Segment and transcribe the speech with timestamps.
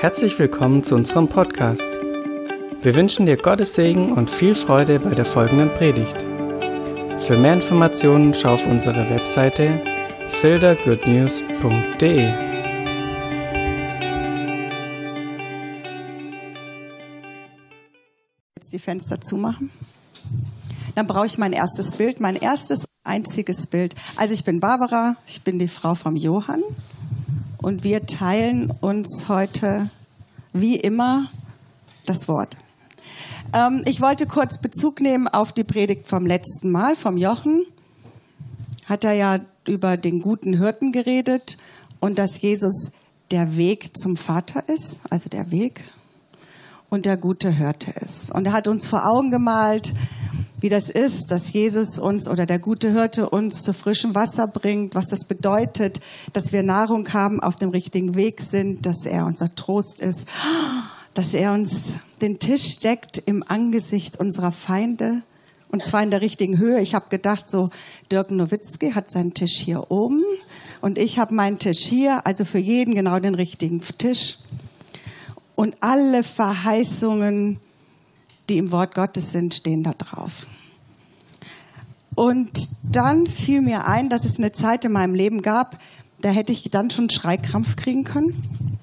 [0.00, 1.98] Herzlich willkommen zu unserem Podcast.
[2.82, 6.24] Wir wünschen dir Gottes Segen und viel Freude bei der folgenden Predigt.
[7.18, 9.82] Für mehr Informationen schau auf unsere Webseite
[10.28, 12.32] fildergoodnews.de.
[18.56, 19.72] Jetzt die Fenster zumachen.
[20.94, 23.96] Dann brauche ich mein erstes Bild, mein erstes einziges Bild.
[24.14, 26.62] Also ich bin Barbara, ich bin die Frau vom Johann
[27.68, 29.90] und wir teilen uns heute
[30.54, 31.28] wie immer
[32.06, 32.56] das Wort.
[33.52, 37.66] Ähm, ich wollte kurz Bezug nehmen auf die Predigt vom letzten Mal, vom Jochen.
[38.86, 41.58] Hat er ja über den guten Hirten geredet
[42.00, 42.90] und dass Jesus
[43.32, 45.84] der Weg zum Vater ist, also der Weg
[46.88, 48.32] und der gute Hirte ist.
[48.32, 49.92] Und er hat uns vor Augen gemalt,
[50.60, 54.94] wie das ist, dass Jesus uns oder der gute Hirte uns zu frischem Wasser bringt,
[54.94, 56.00] was das bedeutet,
[56.32, 60.26] dass wir Nahrung haben, auf dem richtigen Weg sind, dass er unser Trost ist,
[61.14, 65.22] dass er uns den Tisch deckt im Angesicht unserer Feinde
[65.70, 66.80] und zwar in der richtigen Höhe.
[66.80, 67.70] Ich habe gedacht, so
[68.10, 70.24] Dirk Nowitzki hat seinen Tisch hier oben
[70.80, 74.38] und ich habe meinen Tisch hier, also für jeden genau den richtigen Tisch.
[75.54, 77.58] Und alle Verheißungen,
[78.48, 80.46] die im Wort Gottes sind, stehen da drauf.
[82.14, 85.78] Und dann fiel mir ein, dass es eine Zeit in meinem Leben gab,
[86.20, 88.78] da hätte ich dann schon Schreikrampf kriegen können.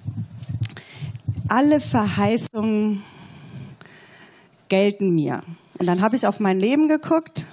[1.50, 3.04] Alle Verheißungen
[4.70, 5.44] gelten mir.
[5.78, 7.46] Und dann habe ich auf mein Leben geguckt.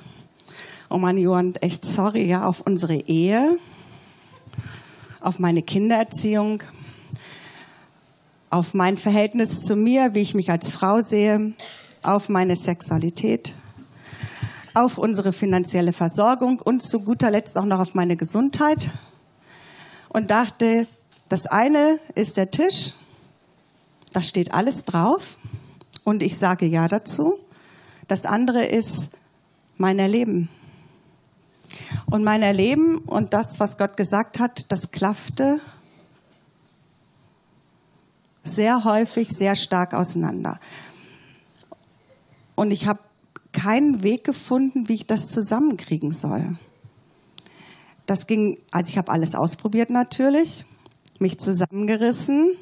[0.89, 3.59] Oh Mann, Johann, echt sorry, ja, auf unsere Ehe,
[5.21, 6.63] auf meine Kindererziehung,
[8.51, 11.55] auf mein Verhältnis zu mir, wie ich mich als Frau sehe,
[12.03, 13.55] auf meine Sexualität,
[14.75, 18.91] auf unsere finanzielle Versorgung und zu guter Letzt auch noch auf meine Gesundheit
[20.09, 20.87] und dachte,
[21.29, 22.93] das eine ist der Tisch,
[24.13, 25.37] da steht alles drauf
[26.05, 27.39] und ich sage ja dazu.
[28.09, 29.11] Das andere ist
[29.79, 30.49] mein Erleben.
[32.07, 35.61] Und mein Erleben und das, was Gott gesagt hat, das klaffte
[38.45, 40.59] sehr häufig sehr stark auseinander.
[42.55, 43.01] Und ich habe
[43.53, 46.57] keinen Weg gefunden, wie ich das zusammenkriegen soll.
[48.07, 50.65] Das ging, also ich habe alles ausprobiert natürlich,
[51.19, 52.57] mich zusammengerissen,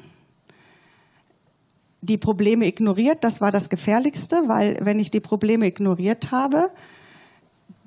[2.01, 6.71] die Probleme ignoriert, das war das Gefährlichste, weil wenn ich die Probleme ignoriert habe,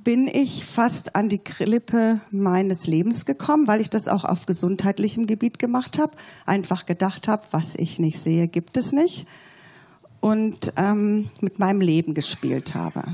[0.05, 5.27] bin ich fast an die Klippe meines Lebens gekommen, weil ich das auch auf gesundheitlichem
[5.27, 6.13] Gebiet gemacht habe.
[6.45, 9.27] Einfach gedacht habe, was ich nicht sehe, gibt es nicht
[10.25, 13.05] und ähm, mit meinem Leben gespielt habe.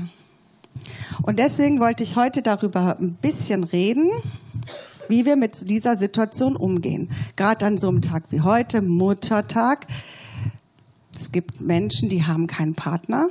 [1.23, 4.09] Und deswegen wollte ich heute darüber ein bisschen reden,
[5.09, 7.11] wie wir mit dieser Situation umgehen.
[7.35, 9.87] Gerade an so einem Tag wie heute, Muttertag.
[11.19, 13.27] Es gibt Menschen, die haben keinen Partner.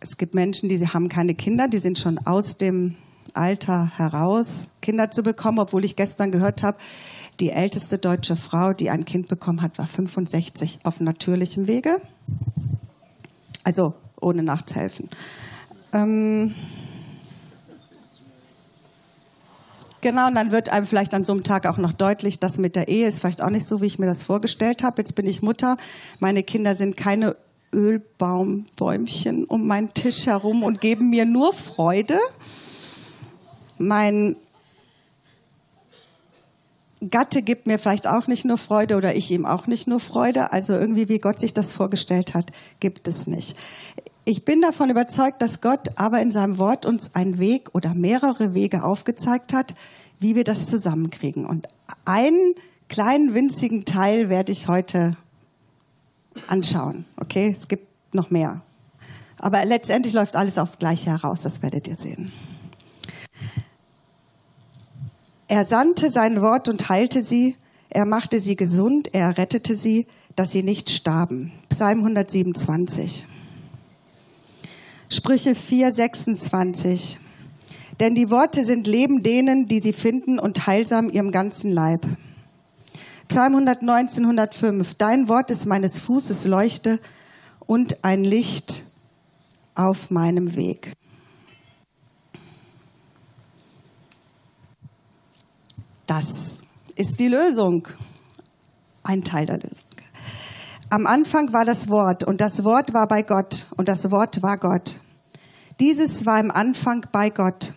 [0.00, 2.96] Es gibt Menschen, die haben keine Kinder, die sind schon aus dem
[3.32, 6.78] Alter heraus, Kinder zu bekommen, obwohl ich gestern gehört habe,
[7.40, 12.00] die älteste deutsche Frau, die ein Kind bekommen hat, war 65 auf natürlichem Wege.
[13.64, 15.08] Also ohne nachzuhelfen.
[15.92, 16.54] Ähm
[20.00, 22.76] Genau, und dann wird einem vielleicht an so einem Tag auch noch deutlich, dass mit
[22.76, 24.98] der Ehe ist vielleicht auch nicht so, wie ich mir das vorgestellt habe.
[24.98, 25.78] Jetzt bin ich Mutter,
[26.20, 27.36] meine Kinder sind keine
[27.72, 32.18] Ölbaumbäumchen um meinen Tisch herum und geben mir nur Freude.
[33.78, 34.36] Mein
[37.10, 40.52] Gatte gibt mir vielleicht auch nicht nur Freude oder ich ihm auch nicht nur Freude.
[40.52, 43.56] Also irgendwie, wie Gott sich das vorgestellt hat, gibt es nicht.
[44.24, 48.54] Ich bin davon überzeugt, dass Gott aber in seinem Wort uns einen Weg oder mehrere
[48.54, 49.74] Wege aufgezeigt hat,
[50.18, 51.44] wie wir das zusammenkriegen.
[51.44, 51.68] Und
[52.04, 52.54] einen
[52.88, 55.16] kleinen winzigen Teil werde ich heute
[56.46, 57.04] anschauen.
[57.16, 58.62] Okay, es gibt noch mehr.
[59.38, 62.32] Aber letztendlich läuft alles aufs Gleiche heraus, das werdet ihr sehen.
[65.54, 67.54] Er sandte sein Wort und heilte sie,
[67.88, 71.52] er machte sie gesund, er rettete sie, dass sie nicht starben.
[71.68, 73.24] Psalm 127.
[75.08, 77.20] Sprüche 4, 26.
[78.00, 82.04] Denn die Worte sind Leben denen, die sie finden und heilsam ihrem ganzen Leib.
[83.28, 84.94] Psalm 119, 105.
[84.94, 86.98] Dein Wort ist meines Fußes Leuchte
[87.60, 88.82] und ein Licht
[89.76, 90.94] auf meinem Weg.
[96.16, 96.58] Das
[96.94, 97.88] ist die Lösung.
[99.02, 99.84] Ein Teil der Lösung.
[100.88, 104.56] Am Anfang war das Wort und das Wort war bei Gott und das Wort war
[104.58, 104.94] Gott.
[105.80, 107.72] Dieses war im Anfang bei Gott.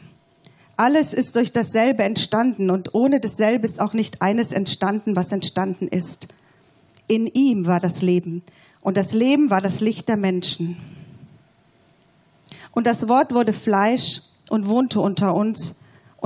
[0.76, 5.88] Alles ist durch dasselbe entstanden und ohne dasselbe ist auch nicht eines entstanden, was entstanden
[5.88, 6.28] ist.
[7.08, 8.44] In ihm war das Leben.
[8.82, 10.78] Und das Leben war das Licht der Menschen.
[12.72, 15.74] Und das Wort wurde Fleisch und wohnte unter uns.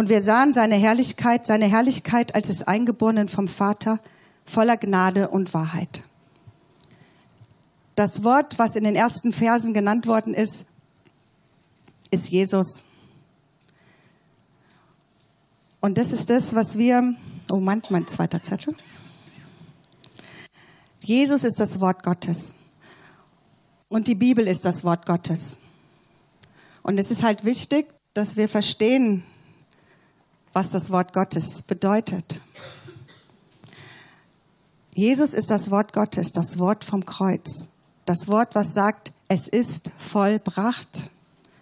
[0.01, 3.99] Und wir sahen seine Herrlichkeit, seine Herrlichkeit als des Eingeborenen vom Vater,
[4.45, 6.01] voller Gnade und Wahrheit.
[7.93, 10.65] Das Wort, was in den ersten Versen genannt worden ist,
[12.09, 12.83] ist Jesus.
[15.81, 17.13] Und das ist das, was wir,
[17.51, 18.75] oh Mann, mein zweiter Zettel.
[21.01, 22.55] Jesus ist das Wort Gottes.
[23.87, 25.59] Und die Bibel ist das Wort Gottes.
[26.81, 29.23] Und es ist halt wichtig, dass wir verstehen,
[30.53, 32.41] was das Wort Gottes bedeutet.
[34.93, 37.69] Jesus ist das Wort Gottes, das Wort vom Kreuz.
[38.05, 41.09] Das Wort, was sagt, es ist vollbracht.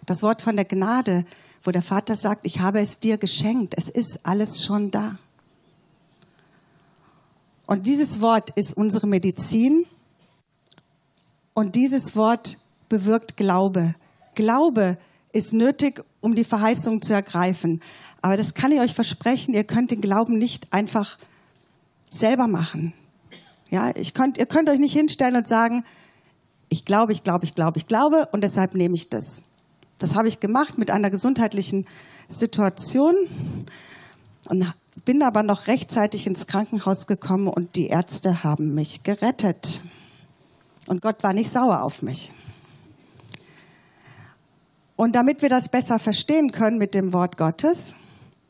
[0.06, 1.24] Das Wort von der Gnade,
[1.62, 5.18] wo der Vater sagt, ich habe es dir geschenkt, es ist alles schon da.
[7.66, 9.86] Und dieses Wort ist unsere Medizin
[11.54, 12.58] und dieses Wort
[12.88, 13.94] bewirkt Glaube.
[14.34, 14.98] Glaube
[15.32, 17.80] ist nötig, um die Verheißung zu ergreifen.
[18.22, 21.18] Aber das kann ich euch versprechen, ihr könnt den Glauben nicht einfach
[22.10, 22.92] selber machen.
[23.70, 25.84] Ja, ich könnt, ihr könnt euch nicht hinstellen und sagen,
[26.68, 29.42] ich glaube, ich glaube, ich glaube, ich glaube und deshalb nehme ich das.
[29.98, 31.86] Das habe ich gemacht mit einer gesundheitlichen
[32.28, 33.14] Situation
[34.44, 34.74] und
[35.04, 39.82] bin aber noch rechtzeitig ins Krankenhaus gekommen und die Ärzte haben mich gerettet.
[40.86, 42.32] Und Gott war nicht sauer auf mich.
[44.96, 47.94] Und damit wir das besser verstehen können mit dem Wort Gottes,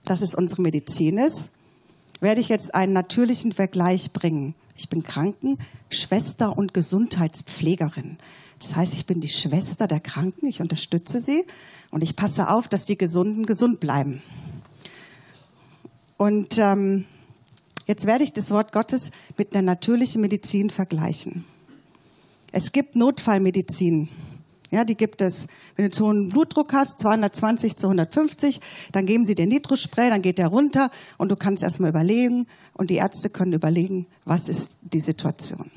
[0.05, 1.51] dass es unsere Medizin ist,
[2.21, 4.55] werde ich jetzt einen natürlichen Vergleich bringen.
[4.77, 8.19] Ich bin Krankenschwester und Gesundheitspflegerin.
[8.59, 11.45] Das heißt, ich bin die Schwester der Kranken, ich unterstütze sie
[11.91, 14.23] und ich passe auf, dass die Gesunden gesund bleiben.
[16.19, 17.07] Und ähm,
[17.87, 21.45] jetzt werde ich das Wort Gottes mit einer natürlichen Medizin vergleichen.
[22.53, 24.09] Es gibt Notfallmedizin.
[24.71, 25.49] Ja, die gibt es.
[25.75, 28.61] Wenn du zu hohen Blutdruck hast, 220 zu 150,
[28.93, 32.91] dann geben sie dir Nitrospray, dann geht der runter und du kannst erstmal überlegen und
[32.91, 35.71] die Ärzte können überlegen, was ist die Situation.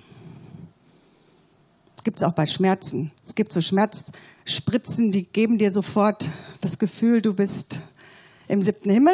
[2.03, 3.11] Gibt es auch bei Schmerzen.
[3.25, 6.29] Es gibt so Schmerzspritzen, die geben dir sofort
[6.59, 7.79] das Gefühl, du bist
[8.49, 9.13] im siebten Himmel.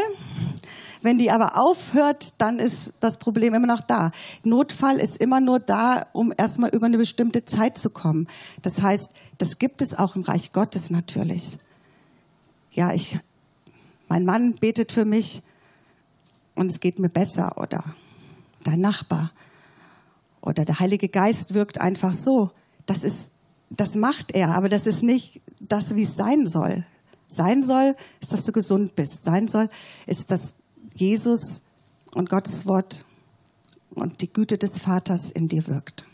[1.01, 4.11] Wenn die aber aufhört, dann ist das Problem immer noch da.
[4.43, 8.27] Notfall ist immer nur da, um erstmal über eine bestimmte Zeit zu kommen.
[8.61, 11.57] Das heißt, das gibt es auch im Reich Gottes natürlich.
[12.71, 13.17] Ja, ich,
[14.09, 15.41] mein Mann betet für mich
[16.55, 17.83] und es geht mir besser oder
[18.63, 19.31] dein Nachbar
[20.41, 22.51] oder der Heilige Geist wirkt einfach so.
[22.85, 23.31] Das ist,
[23.69, 26.85] das macht er, aber das ist nicht das, wie es sein soll.
[27.27, 29.23] Sein soll, ist, dass du gesund bist.
[29.23, 29.69] Sein soll,
[30.07, 30.55] ist, dass
[30.99, 31.61] Jesus
[32.13, 33.05] und Gottes Wort
[33.91, 36.05] und die Güte des Vaters in dir wirkt.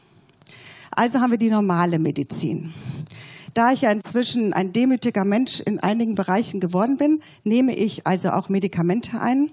[0.92, 2.74] Also haben wir die normale Medizin.
[3.54, 8.30] Da ich ja inzwischen ein demütiger Mensch in einigen Bereichen geworden bin, nehme ich also
[8.30, 9.50] auch Medikamente ein,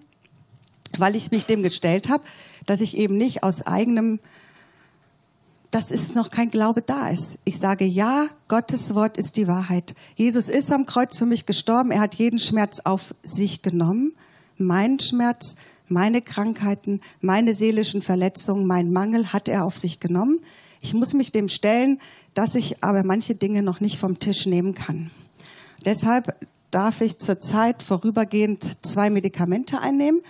[0.98, 2.24] weil ich mich dem gestellt habe,
[2.66, 4.20] dass ich eben nicht aus eigenem
[5.70, 7.38] dass es noch kein Glaube da ist.
[7.46, 9.94] Ich sage ja, Gottes Wort ist die Wahrheit.
[10.16, 11.90] Jesus ist am Kreuz für mich gestorben.
[11.90, 14.12] Er hat jeden Schmerz auf sich genommen.
[14.58, 15.56] Mein Schmerz,
[15.88, 20.40] meine Krankheiten, meine seelischen Verletzungen, mein Mangel hat er auf sich genommen.
[20.80, 21.98] Ich muss mich dem stellen,
[22.34, 25.10] dass ich aber manche Dinge noch nicht vom Tisch nehmen kann.
[25.84, 26.34] Deshalb
[26.70, 30.22] darf ich zurzeit vorübergehend zwei Medikamente einnehmen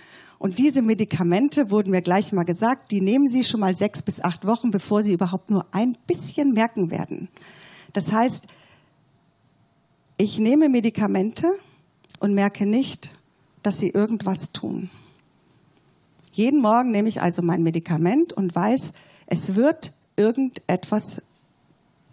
[0.43, 4.19] und diese Medikamente, wurden mir gleich mal gesagt, die nehmen Sie schon mal sechs bis
[4.19, 7.29] acht Wochen, bevor Sie überhaupt nur ein bisschen merken werden.
[7.93, 8.47] Das heißt,
[10.17, 11.53] ich nehme Medikamente
[12.19, 13.11] und merke nicht,
[13.63, 14.89] dass sie irgendwas tun.
[16.31, 18.93] Jeden Morgen nehme ich also mein Medikament und weiß,
[19.27, 21.21] es wird irgendetwas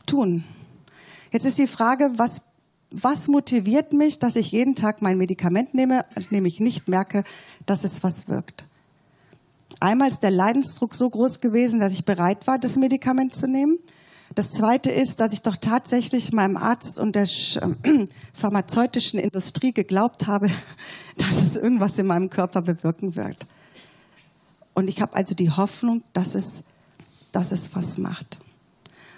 [0.07, 0.45] tun.
[1.33, 2.42] Jetzt ist die Frage, was
[2.90, 7.25] was motiviert mich, dass ich jeden Tag mein Medikament nehme und nämlich nicht merke,
[7.66, 8.64] dass es was wirkt.
[9.78, 13.78] Einmal ist der Leidensdruck so groß gewesen, dass ich bereit war, das Medikament zu nehmen.
[14.34, 17.28] Das Zweite ist, dass ich doch tatsächlich meinem Arzt und der
[18.32, 20.50] pharmazeutischen Industrie geglaubt habe,
[21.16, 23.46] dass es irgendwas in meinem Körper bewirken wird.
[24.72, 26.62] Und ich habe also die Hoffnung, dass es,
[27.32, 28.38] dass es was macht.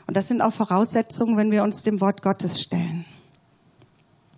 [0.06, 3.04] Und das sind auch Voraussetzungen, wenn wir uns dem Wort Gottes stellen.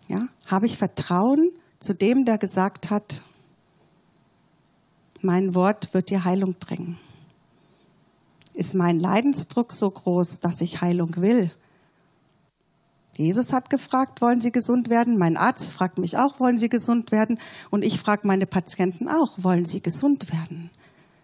[0.09, 0.28] Ja?
[0.47, 3.23] Habe ich Vertrauen zu dem, der gesagt hat,
[5.21, 6.99] mein Wort wird dir Heilung bringen?
[8.55, 11.51] Ist mein Leidensdruck so groß, dass ich Heilung will?
[13.17, 15.19] Jesus hat gefragt, wollen Sie gesund werden?
[15.19, 17.39] Mein Arzt fragt mich auch, wollen Sie gesund werden?
[17.71, 20.71] Und ich frage meine Patienten auch, wollen Sie gesund werden?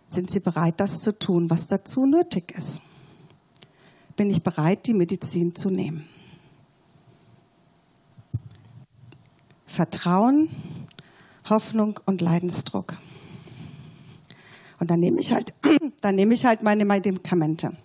[0.08, 2.82] Sind Sie bereit, das zu tun, was dazu nötig ist?
[4.20, 6.06] bin ich bereit, die Medizin zu nehmen.
[9.64, 10.50] Vertrauen,
[11.48, 12.98] Hoffnung und Leidensdruck.
[14.80, 15.52] Und dann nehme ich halt,
[16.00, 17.76] dann nehme ich halt meine Medikamente.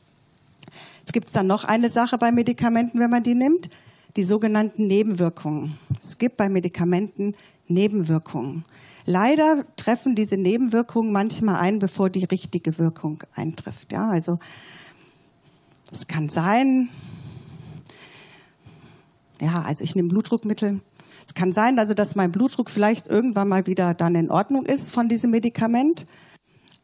[1.01, 3.69] Jetzt gibt es dann noch eine Sache bei Medikamenten, wenn man die nimmt,
[4.15, 5.77] die sogenannten Nebenwirkungen.
[6.03, 7.35] Es gibt bei Medikamenten
[7.67, 8.65] Nebenwirkungen.
[9.05, 13.93] Leider treffen diese Nebenwirkungen manchmal ein, bevor die richtige Wirkung eintrifft.
[13.93, 14.39] Ja, also
[15.91, 16.89] es kann sein,
[19.39, 20.79] ja, also ich nehme Blutdruckmittel.
[21.27, 24.91] Es kann sein, also dass mein Blutdruck vielleicht irgendwann mal wieder dann in Ordnung ist
[24.91, 26.07] von diesem Medikament.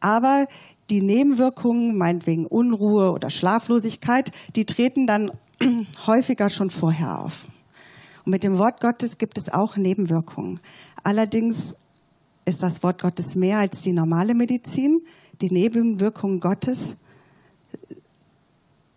[0.02, 0.48] Aber
[0.90, 5.30] die Nebenwirkungen, meinetwegen Unruhe oder Schlaflosigkeit, die treten dann
[6.06, 7.48] häufiger schon vorher auf.
[8.24, 10.60] Und mit dem Wort Gottes gibt es auch Nebenwirkungen.
[11.04, 11.76] Allerdings
[12.44, 15.00] ist das Wort Gottes mehr als die normale Medizin.
[15.40, 16.96] Die Nebenwirkungen Gottes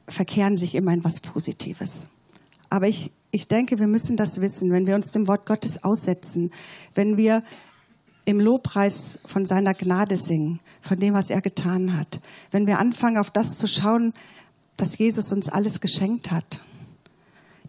[0.08, 2.08] verkehren sich immer in was Positives.
[2.70, 6.52] Aber ich, ich denke, wir müssen das wissen, wenn wir uns dem Wort Gottes aussetzen,
[6.96, 7.44] wenn wir
[8.26, 12.20] im Lobpreis von seiner Gnade singen, von dem, was er getan hat.
[12.52, 14.14] Wenn wir anfangen, auf das zu schauen,
[14.78, 16.62] dass Jesus uns alles geschenkt hat,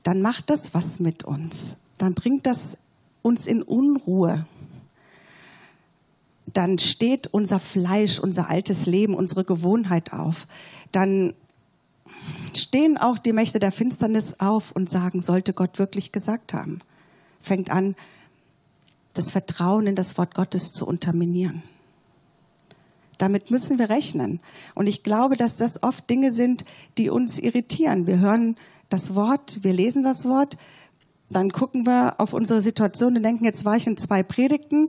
[0.03, 1.77] dann macht das was mit uns.
[1.99, 2.77] Dann bringt das
[3.23, 4.47] uns in Unruhe.
[6.47, 10.47] Dann steht unser Fleisch, unser altes Leben, unsere Gewohnheit auf.
[10.93, 11.35] Dann
[12.55, 16.81] stehen auch die Mächte der Finsternis auf und sagen, sollte Gott wirklich gesagt haben.
[17.41, 17.95] Fängt an,
[19.17, 21.63] das Vertrauen in das Wort Gottes zu unterminieren.
[23.19, 24.41] Damit müssen wir rechnen.
[24.75, 26.65] Und ich glaube, dass das oft Dinge sind,
[26.99, 28.07] die uns irritieren.
[28.07, 28.57] Wir hören
[28.89, 30.57] das Wort, wir lesen das Wort,
[31.31, 34.89] dann gucken wir auf unsere Situation und denken, jetzt war ich in zwei Predigten,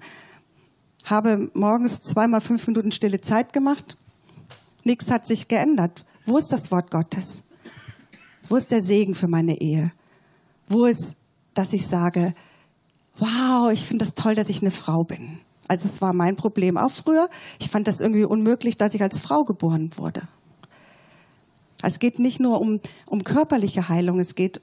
[1.03, 3.98] habe morgens zweimal fünf Minuten stille Zeit gemacht.
[4.84, 6.05] Nichts hat sich geändert.
[6.25, 7.43] Wo ist das Wort Gottes?
[8.50, 9.91] Wo ist der Segen für meine Ehe?
[10.67, 11.15] Wo ist,
[11.53, 12.36] dass ich sage,
[13.19, 15.39] wow, ich finde das toll, dass ich eine Frau bin.
[15.67, 17.29] Also es war mein Problem auch früher.
[17.59, 20.27] Ich fand das irgendwie unmöglich, dass ich als Frau geboren wurde.
[21.83, 24.62] Es geht nicht nur um, um körperliche Heilung, es geht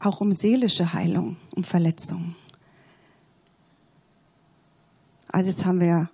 [0.00, 2.34] auch um seelische Heilung, um Verletzungen.
[5.28, 6.10] Also jetzt haben wir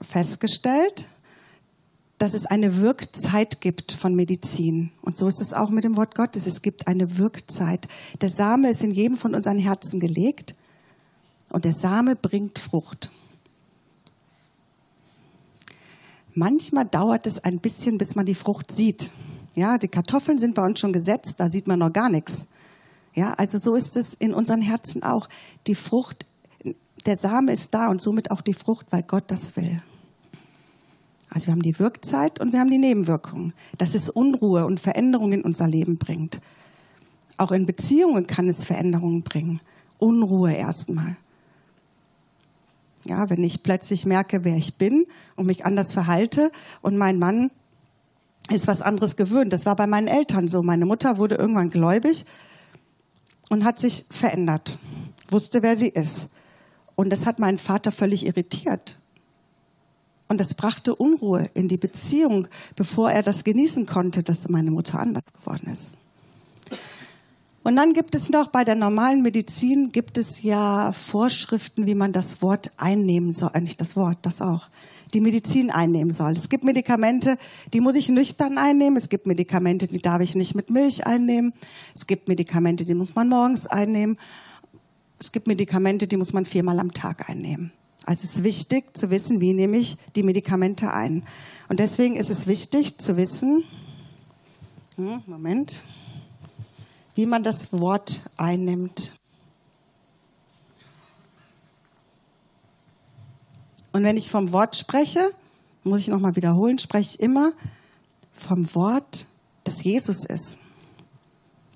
[0.00, 1.08] festgestellt,
[2.18, 4.90] dass es eine Wirkzeit gibt von Medizin.
[5.02, 6.46] Und so ist es auch mit dem Wort Gottes.
[6.46, 7.88] Es gibt eine Wirkzeit.
[8.20, 10.56] Der Same ist in jedem von unseren Herzen gelegt
[11.50, 13.10] und der Same bringt Frucht.
[16.34, 19.10] Manchmal dauert es ein bisschen, bis man die Frucht sieht.
[19.54, 22.46] Ja, die Kartoffeln sind bei uns schon gesetzt, da sieht man noch gar nichts.
[23.14, 25.28] Ja, also so ist es in unseren Herzen auch.
[25.66, 26.26] Die Frucht,
[27.06, 29.82] der Same ist da und somit auch die Frucht, weil Gott das will.
[31.30, 35.40] Also wir haben die Wirkzeit und wir haben die Nebenwirkungen, dass es Unruhe und Veränderungen
[35.40, 36.40] in unser Leben bringt.
[37.36, 39.60] Auch in Beziehungen kann es Veränderungen bringen.
[39.98, 41.16] Unruhe erstmal.
[43.04, 45.06] Ja, wenn ich plötzlich merke, wer ich bin
[45.36, 46.50] und mich anders verhalte
[46.82, 47.50] und mein Mann
[48.50, 49.52] ist was anderes gewöhnt.
[49.52, 50.62] Das war bei meinen Eltern so.
[50.62, 52.24] Meine Mutter wurde irgendwann gläubig
[53.50, 54.78] und hat sich verändert,
[55.30, 56.28] wusste, wer sie ist.
[56.96, 59.00] Und das hat meinen Vater völlig irritiert,
[60.28, 65.00] und das brachte Unruhe in die Beziehung, bevor er das genießen konnte, dass meine Mutter
[65.00, 65.96] anders geworden ist.
[67.64, 72.12] Und dann gibt es noch bei der normalen Medizin gibt es ja Vorschriften, wie man
[72.12, 74.68] das Wort einnehmen soll, äh, das Wort, das auch,
[75.12, 76.32] die Medizin einnehmen soll.
[76.32, 77.36] Es gibt Medikamente,
[77.72, 78.96] die muss ich nüchtern einnehmen.
[78.96, 81.52] Es gibt Medikamente, die darf ich nicht mit Milch einnehmen.
[81.94, 84.18] Es gibt Medikamente, die muss man morgens einnehmen.
[85.18, 87.72] Es gibt Medikamente, die muss man viermal am Tag einnehmen.
[88.08, 91.26] Also es ist wichtig zu wissen, wie nehme ich die Medikamente ein.
[91.68, 93.64] Und deswegen ist es wichtig zu wissen,
[94.96, 95.82] hm, Moment,
[97.14, 99.12] wie man das Wort einnimmt.
[103.92, 105.30] Und wenn ich vom Wort spreche,
[105.84, 107.52] muss ich nochmal wiederholen, spreche ich immer
[108.32, 109.26] vom Wort,
[109.64, 110.58] das Jesus ist.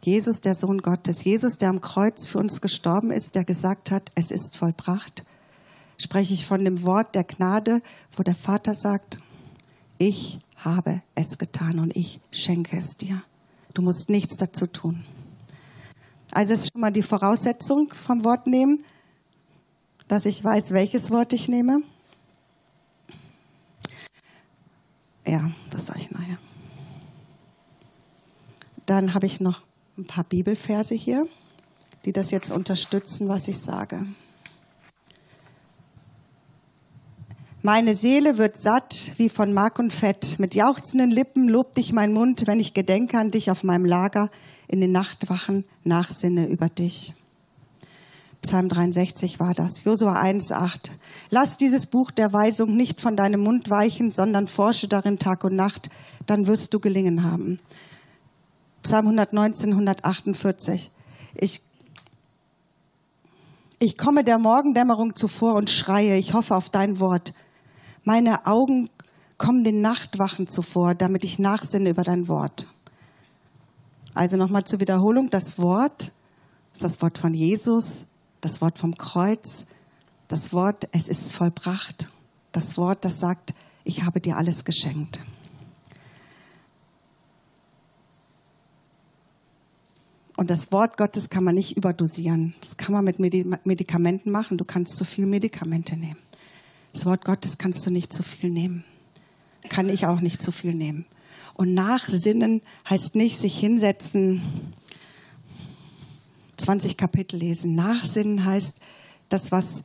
[0.02, 1.24] Jesus, der Sohn Gottes.
[1.24, 5.26] Jesus, der am Kreuz für uns gestorben ist, der gesagt hat, es ist vollbracht
[6.02, 7.80] spreche ich von dem Wort der Gnade,
[8.16, 9.18] wo der Vater sagt,
[9.99, 13.23] ich habe es getan und ich schenke es dir.
[13.75, 15.04] Du musst nichts dazu tun.
[16.32, 18.85] Also ist schon mal die Voraussetzung vom Wort nehmen,
[20.09, 21.82] dass ich weiß, welches Wort ich nehme.
[25.26, 26.38] Ja, das sage ich nachher.
[28.87, 29.62] Dann habe ich noch
[29.97, 31.28] ein paar Bibelverse hier,
[32.04, 34.06] die das jetzt unterstützen, was ich sage.
[37.64, 40.40] Meine Seele wird satt wie von Mark und Fett.
[40.40, 44.31] Mit jauchzenden Lippen lobt dich mein Mund, wenn ich gedenke an dich auf meinem Lager,
[44.66, 47.14] in den Nachtwachen nachsinne über dich.
[48.42, 49.85] Psalm 63 war das.
[49.85, 50.90] Josua 1,8.
[51.31, 55.54] Lass dieses Buch der Weisung nicht von deinem Mund weichen, sondern forsche darin Tag und
[55.54, 55.88] Nacht,
[56.26, 57.61] dann wirst du gelingen haben.
[58.83, 60.90] Psalm 119, 148.
[61.37, 61.62] Ich,
[63.78, 67.35] ich komme der Morgendämmerung zuvor und schreie, ich hoffe auf dein Wort.
[68.04, 68.90] Meine Augen
[69.38, 72.66] kommen den Nachtwachen zuvor, damit ich nachsinne über dein Wort.
[74.14, 76.12] Also nochmal zur Wiederholung, das Wort
[76.75, 78.04] ist das Wort von Jesus,
[78.40, 79.66] das Wort vom Kreuz,
[80.28, 82.11] das Wort, es ist vollbracht,
[82.52, 83.54] das Wort, das sagt,
[83.85, 85.21] ich habe dir alles geschenkt.
[90.37, 92.54] Und das Wort Gottes kann man nicht überdosieren.
[92.61, 94.59] Das kann man mit Medikamenten machen.
[94.59, 96.16] Du kannst zu viel Medikamente nehmen.
[96.92, 98.84] Das Wort Gottes kannst du nicht zu viel nehmen.
[99.68, 101.06] Kann ich auch nicht zu viel nehmen.
[101.54, 104.72] Und nachsinnen heißt nicht sich hinsetzen
[106.56, 107.75] 20 Kapitel lesen.
[107.75, 108.78] Nachsinnen heißt
[109.28, 109.82] das, was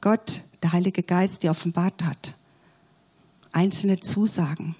[0.00, 2.36] Gott, der Heilige Geist, dir offenbart hat.
[3.52, 4.76] Einzelne Zusagen.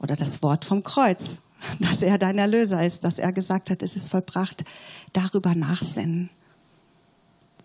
[0.00, 1.38] Oder das Wort vom Kreuz,
[1.80, 4.64] dass er dein Erlöser ist, dass er gesagt hat, es ist vollbracht.
[5.12, 6.30] Darüber nachsinnen.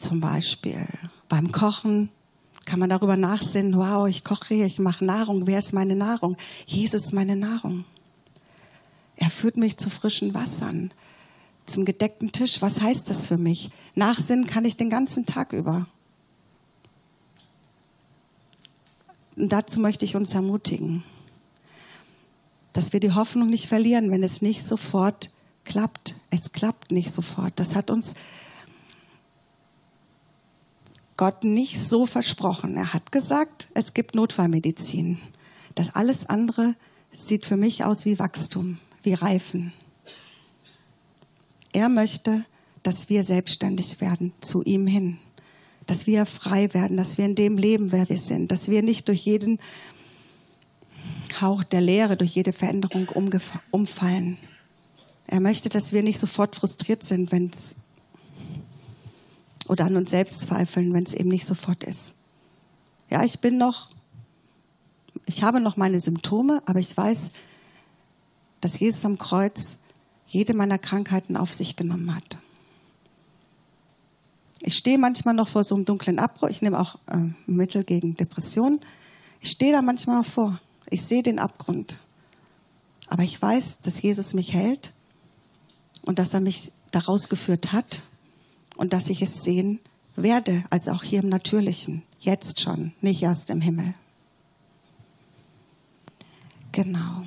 [0.03, 0.85] Zum Beispiel
[1.29, 2.09] beim Kochen
[2.65, 5.47] kann man darüber nachsinnen, wow, ich koche, ich mache Nahrung.
[5.47, 6.35] Wer ist meine Nahrung?
[6.65, 7.85] Jesus ist meine Nahrung.
[9.15, 10.91] Er führt mich zu frischen Wassern
[11.65, 12.61] zum gedeckten Tisch.
[12.61, 13.69] Was heißt das für mich?
[13.95, 15.87] Nachsinnen kann ich den ganzen Tag über.
[19.37, 21.05] Und dazu möchte ich uns ermutigen,
[22.73, 25.31] dass wir die Hoffnung nicht verlieren, wenn es nicht sofort
[25.63, 26.17] klappt.
[26.29, 27.53] Es klappt nicht sofort.
[27.55, 28.15] Das hat uns
[31.17, 32.75] Gott nicht so versprochen.
[32.75, 35.19] Er hat gesagt, es gibt Notfallmedizin.
[35.75, 36.75] Das alles andere
[37.11, 39.73] sieht für mich aus wie Wachstum, wie Reifen.
[41.71, 42.45] Er möchte,
[42.83, 45.17] dass wir selbstständig werden zu ihm hin,
[45.87, 49.07] dass wir frei werden, dass wir in dem leben, wer wir sind, dass wir nicht
[49.07, 49.59] durch jeden
[51.39, 53.07] Hauch der Lehre, durch jede Veränderung
[53.71, 54.37] umfallen.
[55.25, 57.75] Er möchte, dass wir nicht sofort frustriert sind, wenn es
[59.67, 62.15] oder an uns selbst zweifeln, wenn es eben nicht sofort ist.
[63.09, 63.89] Ja, ich bin noch,
[65.25, 67.31] ich habe noch meine Symptome, aber ich weiß,
[68.61, 69.77] dass Jesus am Kreuz
[70.27, 72.37] jede meiner Krankheiten auf sich genommen hat.
[74.61, 76.47] Ich stehe manchmal noch vor so einem dunklen Abbruch.
[76.47, 78.79] Ich nehme auch äh, Mittel gegen Depressionen.
[79.41, 80.61] Ich stehe da manchmal noch vor.
[80.89, 81.99] Ich sehe den Abgrund.
[83.07, 84.93] Aber ich weiß, dass Jesus mich hält
[86.03, 88.03] und dass er mich daraus geführt hat
[88.75, 89.79] und dass ich es sehen
[90.15, 93.93] werde, also auch hier im Natürlichen, jetzt schon, nicht erst im Himmel.
[96.71, 97.23] Genau.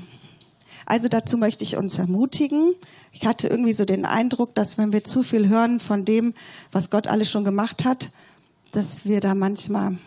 [0.87, 2.75] Also dazu möchte ich uns ermutigen.
[3.13, 6.33] Ich hatte irgendwie so den Eindruck, dass wenn wir zu viel hören von dem,
[6.71, 8.13] was Gott alles schon gemacht hat,
[8.73, 9.99] dass wir da manchmal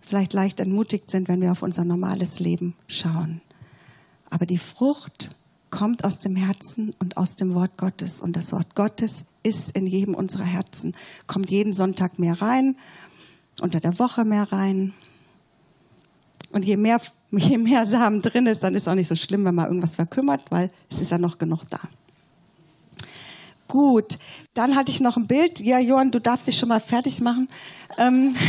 [0.00, 3.40] vielleicht leicht entmutigt sind, wenn wir auf unser normales Leben schauen.
[4.28, 5.36] Aber die Frucht
[5.70, 8.20] kommt aus dem Herzen und aus dem Wort Gottes.
[8.20, 10.94] Und das Wort Gottes ist in jedem unserer Herzen,
[11.26, 12.76] kommt jeden Sonntag mehr rein,
[13.60, 14.94] unter der Woche mehr rein.
[16.52, 17.00] Und je mehr
[17.32, 20.50] je mehr Samen drin ist, dann ist auch nicht so schlimm, wenn man irgendwas verkümmert,
[20.50, 21.80] weil es ist ja noch genug da.
[23.68, 24.18] Gut,
[24.52, 25.60] dann hatte ich noch ein Bild.
[25.60, 27.48] Ja, Johann, du darfst dich schon mal fertig machen.
[27.96, 28.36] Ähm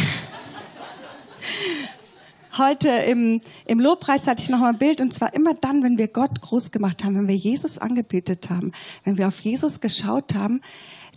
[2.58, 5.98] Heute im, im Lobpreis hatte ich noch mal ein Bild und zwar immer dann, wenn
[5.98, 10.36] wir Gott groß gemacht haben, wenn wir Jesus angebetet haben, wenn wir auf Jesus geschaut
[10.36, 10.62] haben,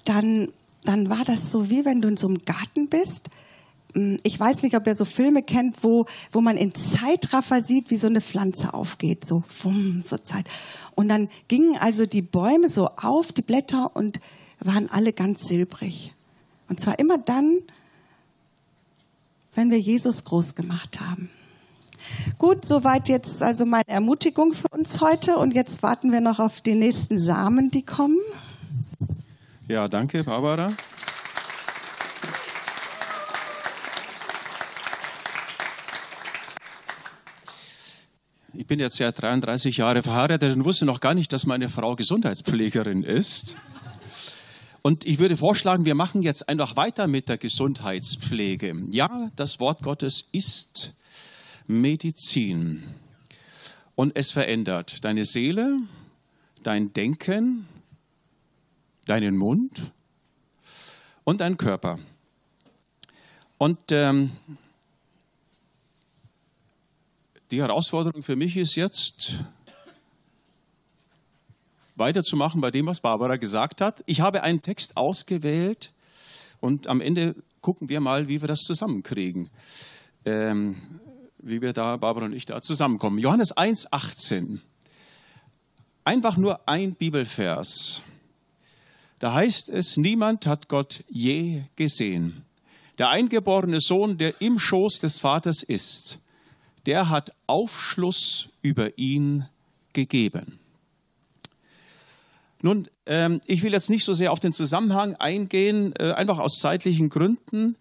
[0.06, 0.48] dann,
[0.84, 3.28] dann war das so wie wenn du in so einem Garten bist
[3.92, 7.90] hm, ich weiß nicht, ob ihr so Filme kennt, wo, wo man in Zeitraffer sieht,
[7.90, 10.48] wie so eine Pflanze aufgeht, so, wumm, so Zeit.
[10.94, 14.20] Und dann gingen also die Bäume so auf, die Blätter, und
[14.60, 16.14] waren alle ganz silbrig.
[16.68, 17.58] Und zwar immer dann,
[19.56, 21.30] wenn wir Jesus groß gemacht haben.
[22.38, 25.36] Gut, soweit jetzt also meine Ermutigung für uns heute.
[25.36, 28.18] Und jetzt warten wir noch auf die nächsten Samen, die kommen.
[29.68, 30.70] Ja, danke, Barbara.
[38.66, 41.94] ich bin jetzt ja 33 Jahre verheiratet und wusste noch gar nicht, dass meine Frau
[41.94, 43.56] Gesundheitspflegerin ist.
[44.86, 48.84] Und ich würde vorschlagen, wir machen jetzt einfach weiter mit der Gesundheitspflege.
[48.92, 50.92] Ja, das Wort Gottes ist
[51.66, 52.84] Medizin.
[53.96, 55.80] Und es verändert deine Seele,
[56.62, 57.66] dein Denken,
[59.06, 59.90] deinen Mund
[61.24, 61.98] und deinen Körper.
[63.58, 64.30] Und ähm,
[67.50, 69.40] die Herausforderung für mich ist jetzt,
[71.96, 74.02] weiterzumachen bei dem, was Barbara gesagt hat.
[74.06, 75.92] Ich habe einen Text ausgewählt
[76.60, 79.50] und am Ende gucken wir mal, wie wir das zusammenkriegen.
[80.24, 80.76] Ähm,
[81.38, 83.18] wie wir da, Barbara und ich, da zusammenkommen.
[83.18, 84.60] Johannes 1, 18.
[86.04, 88.02] Einfach nur ein Bibelvers.
[89.18, 92.44] Da heißt es, niemand hat Gott je gesehen.
[92.98, 96.18] Der eingeborene Sohn, der im Schoß des Vaters ist,
[96.86, 99.46] der hat Aufschluss über ihn
[99.92, 100.58] gegeben.
[102.62, 106.58] Nun, ähm, ich will jetzt nicht so sehr auf den Zusammenhang eingehen, äh, einfach aus
[106.58, 107.76] zeitlichen Gründen.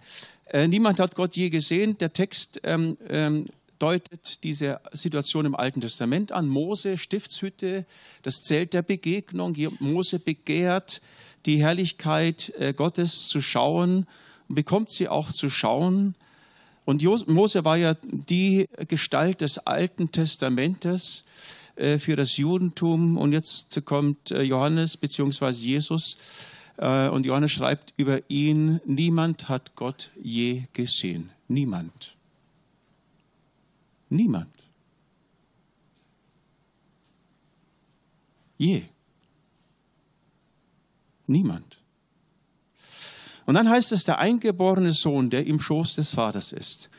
[0.45, 1.97] Äh, niemand hat Gott je gesehen.
[1.97, 3.47] Der Text ähm, ähm,
[3.79, 6.47] deutet diese Situation im Alten Testament an.
[6.47, 7.85] Mose, Stiftshütte,
[8.21, 9.55] das Zelt der Begegnung.
[9.79, 11.01] Mose begehrt
[11.45, 14.07] die Herrlichkeit äh, Gottes zu schauen
[14.47, 16.15] und bekommt sie auch zu schauen.
[16.85, 21.23] Und Mose war ja die Gestalt des Alten Testamentes
[21.99, 23.17] für das Judentum.
[23.17, 25.49] Und jetzt kommt äh, Johannes bzw.
[25.51, 26.17] Jesus.
[26.77, 31.31] Äh, und Johannes schreibt über ihn, niemand hat Gott je gesehen.
[31.47, 32.15] Niemand.
[34.09, 34.49] Niemand.
[38.57, 38.83] Je.
[41.27, 41.81] Niemand.
[43.45, 46.89] Und dann heißt es, der eingeborene Sohn, der im Schoß des Vaters ist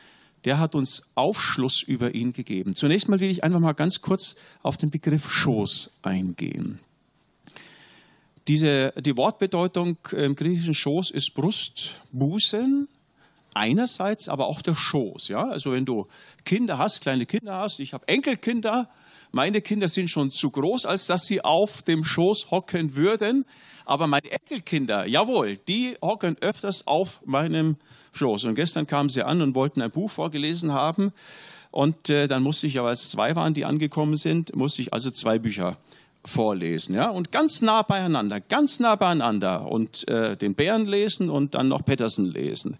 [0.47, 2.73] der hat uns Aufschluss über ihn gegeben.
[2.73, 6.79] Zunächst mal will ich einfach mal ganz kurz auf den Begriff Schoß eingehen.
[8.47, 12.87] Diese, die Wortbedeutung im griechischen Schoß ist Brust, Busen,
[13.55, 15.27] einerseits, aber auch der Schoß.
[15.27, 15.49] Ja?
[15.49, 16.07] Also wenn du
[16.45, 18.89] Kinder hast, kleine Kinder hast, ich habe Enkelkinder,
[19.31, 23.45] meine Kinder sind schon zu groß, als dass sie auf dem Schoß hocken würden.
[23.85, 27.77] Aber meine Enkelkinder, jawohl, die hocken öfters auf meinem
[28.13, 28.45] Schoß.
[28.45, 31.13] Und gestern kamen sie an und wollten ein Buch vorgelesen haben.
[31.71, 35.11] Und äh, dann musste ich, aber als zwei waren, die angekommen sind, musste ich also
[35.11, 35.77] zwei Bücher
[36.25, 36.95] vorlesen.
[36.95, 37.09] Ja?
[37.09, 39.69] Und ganz nah beieinander, ganz nah beieinander.
[39.69, 42.77] Und äh, den Bären lesen und dann noch Pettersen lesen.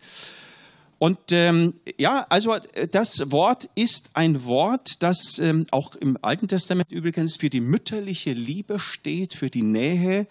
[1.00, 6.48] Und ähm, ja, also äh, das Wort ist ein Wort, das ähm, auch im Alten
[6.48, 10.28] Testament übrigens für die mütterliche Liebe steht, für die Nähe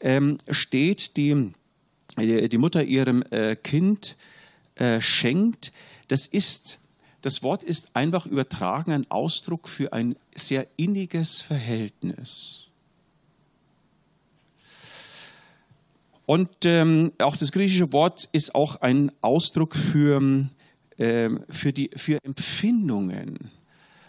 [0.00, 1.52] ähm, steht, die
[2.16, 4.16] die Mutter ihrem äh, Kind
[4.76, 5.72] äh, schenkt,
[6.06, 6.78] das ist,
[7.22, 12.68] das Wort ist einfach übertragen ein Ausdruck für ein sehr inniges Verhältnis.
[16.26, 20.48] Und ähm, auch das griechische Wort ist auch ein Ausdruck für,
[20.96, 23.50] äh, für, die, für Empfindungen,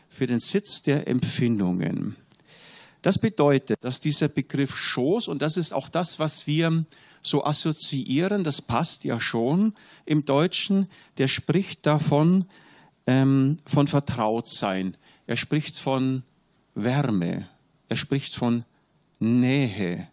[0.08, 2.16] für den Sitz der Empfindungen.
[3.02, 6.86] Das bedeutet, dass dieser Begriff Schoß, und das ist auch das, was wir
[7.22, 9.74] so assoziieren, das passt ja schon
[10.06, 12.46] im Deutschen, der spricht davon,
[13.08, 14.98] ähm, von Vertrautsein.
[15.28, 16.24] Er spricht von
[16.76, 17.48] Wärme.
[17.90, 18.64] Er spricht von
[19.20, 20.08] Nähe.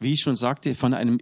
[0.00, 1.18] Wie ich schon sagte, von einem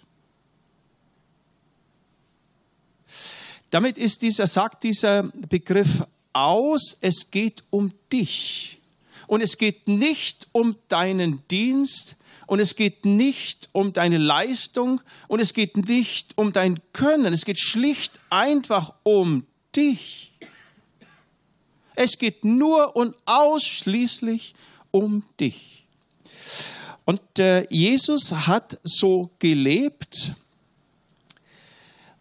[3.74, 8.78] Damit ist dieser, sagt dieser Begriff aus, es geht um dich.
[9.26, 12.14] Und es geht nicht um deinen Dienst
[12.46, 17.34] und es geht nicht um deine Leistung und es geht nicht um dein Können.
[17.34, 20.30] Es geht schlicht einfach um dich.
[21.96, 24.54] Es geht nur und ausschließlich
[24.92, 25.84] um dich.
[27.04, 30.36] Und äh, Jesus hat so gelebt.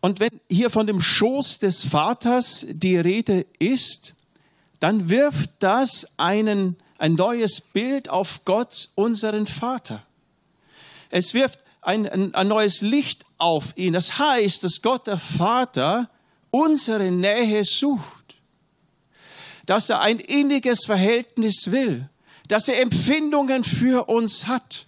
[0.04, 4.16] Und wenn hier von dem Schoß des Vaters die Rede ist,
[4.82, 10.06] dann wirft das einen, ein neues Bild auf Gott, unseren Vater.
[11.10, 13.94] Es wirft ein, ein, ein neues Licht auf ihn.
[13.94, 16.10] Das heißt, dass Gott der Vater
[16.52, 18.24] unsere Nähe sucht
[19.66, 22.10] dass er ein inniges Verhältnis will,
[22.50, 24.88] dass er Empfindungen für uns hat,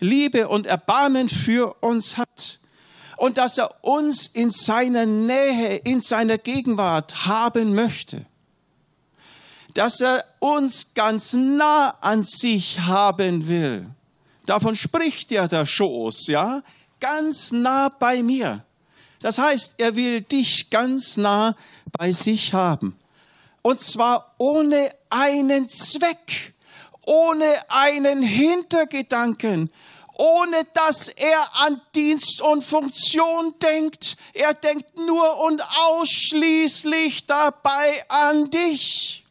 [0.00, 2.58] Liebe und Erbarmen für uns hat
[3.16, 8.26] und dass er uns in seiner Nähe, in seiner Gegenwart haben möchte.
[9.74, 13.90] Dass er uns ganz nah an sich haben will.
[14.46, 16.62] Davon spricht ja der Schoß, ja?
[17.00, 18.64] Ganz nah bei mir.
[19.20, 21.56] Das heißt, er will dich ganz nah
[21.98, 22.96] bei sich haben.
[23.62, 26.54] Und zwar ohne einen Zweck,
[27.04, 29.70] ohne einen Hintergedanken,
[30.18, 34.16] ohne dass er an Dienst und Funktion denkt.
[34.32, 39.24] Er denkt nur und ausschließlich dabei an dich.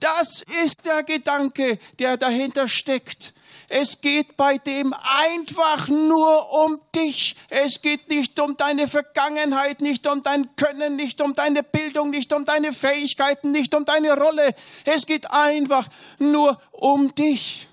[0.00, 3.32] Das ist der Gedanke, der dahinter steckt.
[3.68, 7.34] Es geht bei dem einfach nur um dich.
[7.48, 12.32] Es geht nicht um deine Vergangenheit, nicht um dein Können, nicht um deine Bildung, nicht
[12.32, 14.54] um deine Fähigkeiten, nicht um deine Rolle.
[14.84, 17.68] Es geht einfach nur um dich.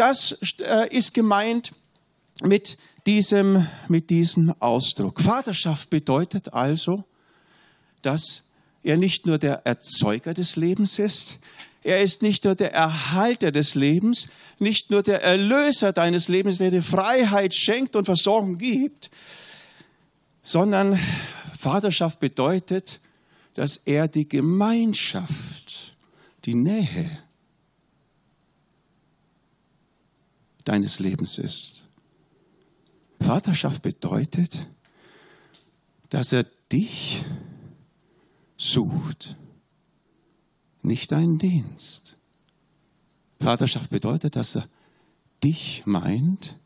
[0.00, 1.72] Das äh, ist gemeint
[2.42, 5.20] mit diesem, mit diesem Ausdruck.
[5.20, 7.04] Vaterschaft bedeutet also,
[8.00, 8.44] dass
[8.82, 11.38] er nicht nur der Erzeuger des Lebens ist,
[11.82, 16.70] er ist nicht nur der Erhalter des Lebens, nicht nur der Erlöser deines Lebens, der
[16.70, 19.10] dir Freiheit schenkt und Versorgung gibt,
[20.42, 20.98] sondern
[21.58, 23.00] Vaterschaft bedeutet,
[23.52, 25.94] dass er die Gemeinschaft,
[26.46, 27.18] die Nähe
[30.70, 31.84] deines Lebens ist.
[33.20, 34.68] Vaterschaft bedeutet,
[36.10, 37.24] dass er dich
[38.56, 39.36] sucht
[40.82, 42.16] nicht deinen Dienst.
[43.40, 44.68] Vaterschaft bedeutet, dass er
[45.42, 46.56] dich meint,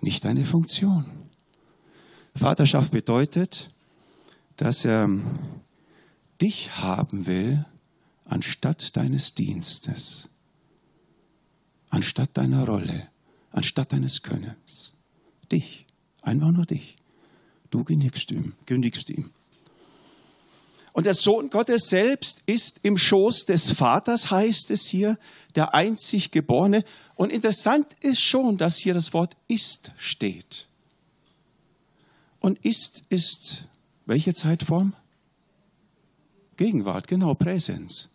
[0.00, 1.06] nicht deine Funktion.
[2.34, 3.70] Vaterschaft bedeutet,
[4.56, 5.08] dass er
[6.40, 7.64] dich haben will
[8.24, 10.28] anstatt deines Dienstes,
[11.90, 13.11] anstatt deiner Rolle,
[13.52, 14.92] anstatt deines Könnens.
[15.50, 15.86] Dich,
[16.22, 16.96] einfach nur dich.
[17.70, 19.30] Du genügst ihm, genügst ihm.
[20.92, 25.18] Und der Sohn Gottes selbst ist im Schoß des Vaters, heißt es hier,
[25.54, 26.84] der einzig Geborene.
[27.14, 30.66] Und interessant ist schon, dass hier das Wort ist steht.
[32.40, 33.68] Und ist ist
[34.04, 34.94] welche Zeitform?
[36.56, 38.10] Gegenwart, genau, Präsenz.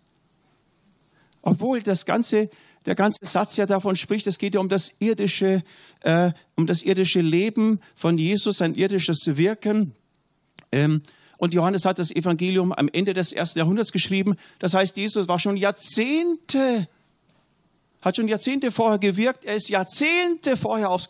[1.42, 2.50] Obwohl das ganze,
[2.86, 5.64] der ganze Satz ja davon spricht, es geht ja um das irdische,
[6.02, 9.94] äh, um das irdische Leben von Jesus, sein irdisches Wirken.
[10.72, 11.02] Ähm,
[11.38, 14.38] und Johannes hat das Evangelium am Ende des ersten Jahrhunderts geschrieben.
[14.60, 16.88] Das heißt, Jesus war schon Jahrzehnte,
[18.02, 19.46] hat schon Jahrzehnte vorher gewirkt.
[19.46, 21.10] Er ist Jahrzehnte vorher aufs,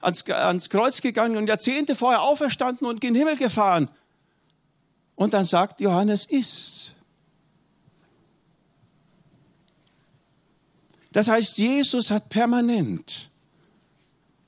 [0.00, 3.88] ans, ans Kreuz gegangen und Jahrzehnte vorher auferstanden und in den Himmel gefahren.
[5.16, 6.93] Und dann sagt Johannes, ist.
[11.14, 13.30] Das heißt, Jesus hat permanent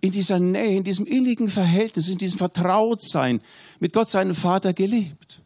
[0.00, 3.40] in dieser Nähe, in diesem innigen Verhältnis, in diesem Vertrautsein
[3.79, 5.40] mit Gott, seinem Vater, gelebt.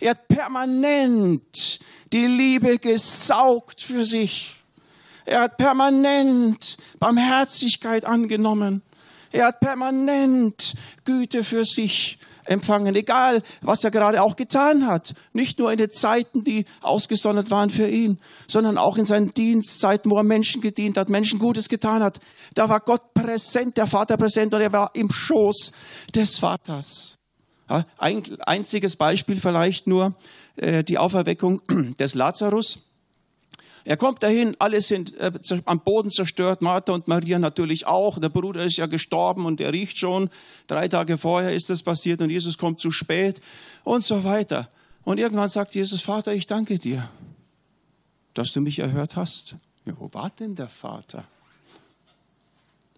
[0.00, 1.80] Er hat permanent
[2.12, 4.54] die Liebe gesaugt für sich.
[5.24, 8.82] Er hat permanent Barmherzigkeit angenommen.
[9.32, 10.74] Er hat permanent
[11.06, 15.14] Güte für sich empfangen, egal was er gerade auch getan hat.
[15.32, 20.10] Nicht nur in den Zeiten, die ausgesondert waren für ihn, sondern auch in seinen Dienstzeiten,
[20.10, 22.20] wo er Menschen gedient hat, Menschen Gutes getan hat.
[22.54, 25.72] Da war Gott präsent, der Vater präsent und er war im Schoß
[26.14, 27.16] des Vaters.
[27.98, 30.14] Ein einziges Beispiel vielleicht nur
[30.56, 31.62] äh, die Auferweckung
[31.98, 32.85] des Lazarus.
[33.86, 35.30] Er kommt dahin, alle sind äh,
[35.64, 38.18] am Boden zerstört, Martha und Maria natürlich auch.
[38.18, 40.28] Der Bruder ist ja gestorben und er riecht schon.
[40.66, 43.40] Drei Tage vorher ist das passiert und Jesus kommt zu spät
[43.84, 44.68] und so weiter.
[45.04, 47.08] Und irgendwann sagt Jesus, Vater, ich danke dir,
[48.34, 49.54] dass du mich erhört hast.
[49.84, 51.22] Ja, wo war denn der Vater?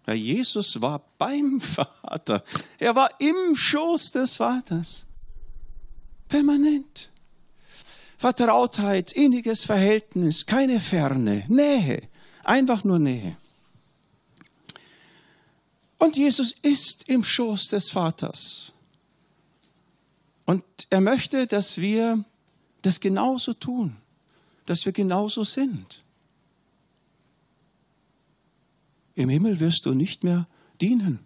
[0.07, 1.61] Ja, Jesus war beim
[2.03, 2.43] Vater.
[2.79, 5.05] Er war im Schoß des Vaters.
[6.29, 7.11] Permanent.
[8.19, 12.03] Vertrautheit, inniges Verhältnis, keine Ferne, Nähe,
[12.43, 13.37] einfach nur Nähe.
[15.99, 18.73] Und Jesus ist im Schoß des Vaters.
[20.45, 22.25] Und er möchte, dass wir
[22.83, 23.97] das genauso tun,
[24.67, 26.03] dass wir genauso sind.
[29.15, 30.49] Im Himmel wirst du nicht mehr
[30.81, 31.21] dienen.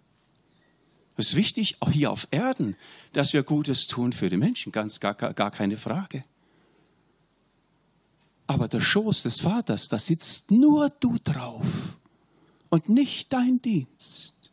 [1.15, 2.75] Es ist wichtig, auch hier auf Erden,
[3.13, 6.23] dass wir Gutes tun für die Menschen, ganz gar, gar keine Frage.
[8.53, 11.97] Aber der Schoß des Vaters, da sitzt nur du drauf
[12.69, 14.51] und nicht dein Dienst.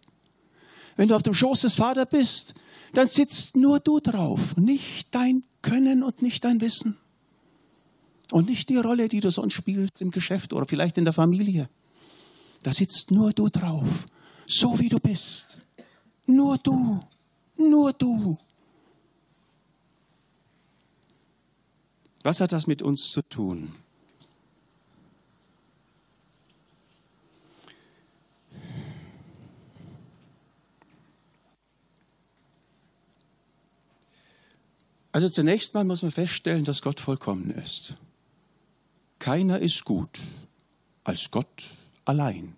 [0.97, 2.55] Wenn du auf dem Schoß des Vaters bist,
[2.95, 6.97] dann sitzt nur du drauf, nicht dein Können und nicht dein Wissen.
[8.33, 11.69] Und nicht die Rolle, die du sonst spielst im Geschäft oder vielleicht in der Familie.
[12.63, 14.07] Da sitzt nur du drauf,
[14.47, 15.59] so wie du bist.
[16.25, 17.01] Nur du,
[17.59, 18.39] nur du.
[22.23, 23.75] Was hat das mit uns zu tun?
[35.13, 37.95] Also zunächst mal muss man feststellen, dass Gott vollkommen ist.
[39.19, 40.21] Keiner ist gut
[41.05, 41.71] als Gott
[42.05, 42.55] allein,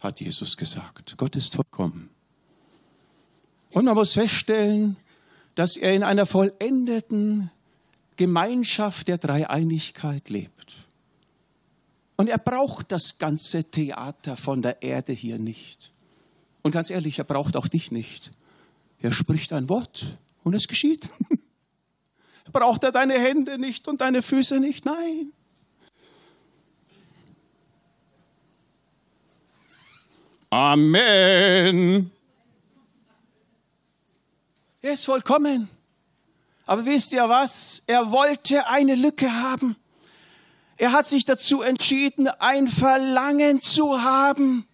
[0.00, 1.16] hat Jesus gesagt.
[1.16, 2.10] Gott ist vollkommen.
[3.72, 4.96] Und man muss feststellen,
[5.54, 7.50] dass er in einer vollendeten
[8.16, 10.76] Gemeinschaft der Dreieinigkeit lebt.
[12.16, 15.92] Und er braucht das ganze Theater von der Erde hier nicht.
[16.62, 18.30] Und ganz ehrlich, er braucht auch dich nicht.
[19.00, 21.08] Er spricht ein Wort und es geschieht.
[22.52, 24.84] Braucht er deine Hände nicht und deine Füße nicht?
[24.84, 25.32] Nein.
[30.50, 32.10] Amen.
[34.80, 35.68] Er ist vollkommen.
[36.64, 37.82] Aber wisst ihr was?
[37.86, 39.76] Er wollte eine Lücke haben.
[40.76, 44.66] Er hat sich dazu entschieden, ein Verlangen zu haben.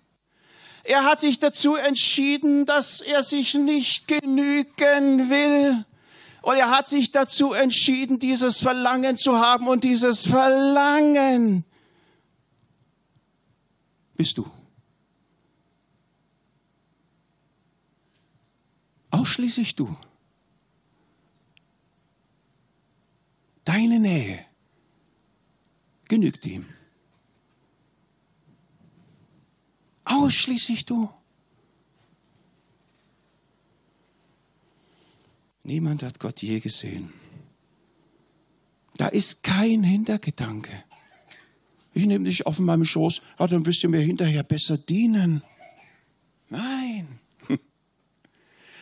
[0.82, 5.84] Er hat sich dazu entschieden, dass er sich nicht genügen will.
[6.44, 9.66] Und er hat sich dazu entschieden, dieses Verlangen zu haben.
[9.66, 11.64] Und dieses Verlangen
[14.14, 14.50] bist du.
[19.11, 19.96] Ausschließlich du.
[23.64, 24.44] Deine Nähe
[26.09, 26.66] genügt ihm.
[30.04, 31.09] Ausschließlich du.
[35.64, 37.12] Niemand hat Gott je gesehen.
[38.96, 40.85] Da ist kein Hintergedanke.
[41.94, 45.42] Ich nehme dich auf in meinem Schoß, ah, dann wirst du mir hinterher besser dienen.
[46.48, 47.18] Nein.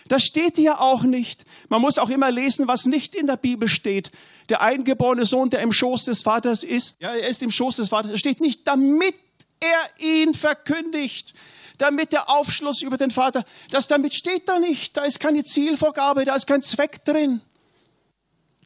[0.09, 1.45] Das steht hier auch nicht.
[1.71, 4.11] Man muss auch immer lesen, was nicht in der Bibel steht.
[4.51, 7.89] Der eingeborene Sohn, der im Schoß des Vaters ist, ja, er ist im Schoß des
[7.89, 9.15] Vaters, steht nicht, damit
[9.61, 11.35] er ihn verkündigt,
[11.79, 14.97] damit der Aufschluss über den Vater, das damit steht da nicht.
[14.97, 17.41] Da ist keine Zielvorgabe, da ist kein Zweck drin.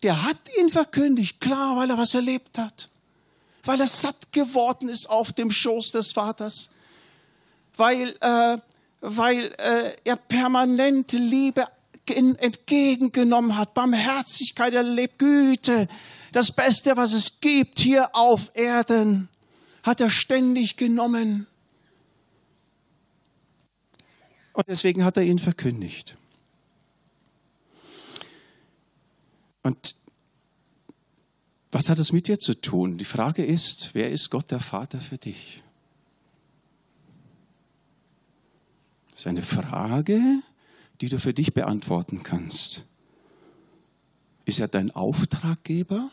[0.02, 2.88] Der hat ihn verkündigt, klar, weil er was erlebt hat.
[3.64, 6.70] Weil er satt geworden ist auf dem Schoß des Vaters.
[7.76, 8.58] Weil, äh,
[9.00, 11.66] weil äh, er permanent Liebe
[12.06, 15.88] entgegengenommen hat, Barmherzigkeit erlebt, Güte,
[16.32, 19.28] das Beste, was es gibt hier auf Erden,
[19.82, 21.46] hat er ständig genommen.
[24.56, 26.16] Und deswegen hat er ihn verkündigt.
[29.62, 29.94] Und
[31.70, 32.96] was hat es mit dir zu tun?
[32.96, 35.62] Die Frage ist, wer ist Gott der Vater für dich?
[39.10, 40.42] Das ist eine Frage,
[41.02, 42.86] die du für dich beantworten kannst.
[44.46, 46.10] Ist er dein Auftraggeber?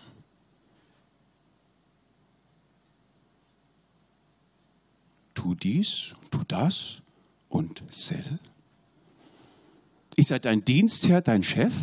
[5.34, 7.03] Tu dies, tu das
[7.54, 8.39] und sell.
[10.16, 11.74] Ist er dein Dienstherr, dein Chef?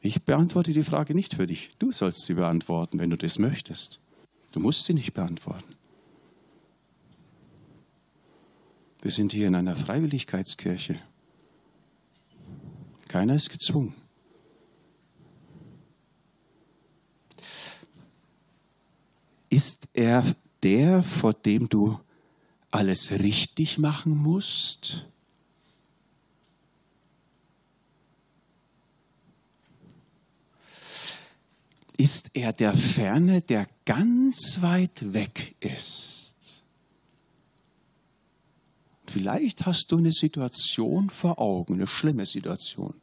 [0.00, 1.70] Ich beantworte die Frage nicht für dich.
[1.80, 4.00] Du sollst sie beantworten, wenn du das möchtest.
[4.52, 5.74] Du musst sie nicht beantworten.
[9.02, 11.00] Wir sind hier in einer Freiwilligkeitskirche.
[13.08, 13.94] Keiner ist gezwungen.
[19.50, 20.24] Ist er
[20.62, 21.98] der, vor dem du
[22.70, 25.06] alles richtig machen musst?
[31.96, 36.64] Ist er der Ferne, der ganz weit weg ist?
[39.06, 42.94] Vielleicht hast du eine Situation vor Augen, eine schlimme Situation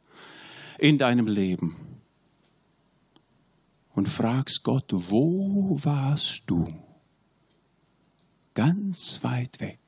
[0.78, 1.76] in deinem Leben
[3.94, 6.66] und fragst Gott, wo warst du?
[8.54, 9.78] Ganz weit weg.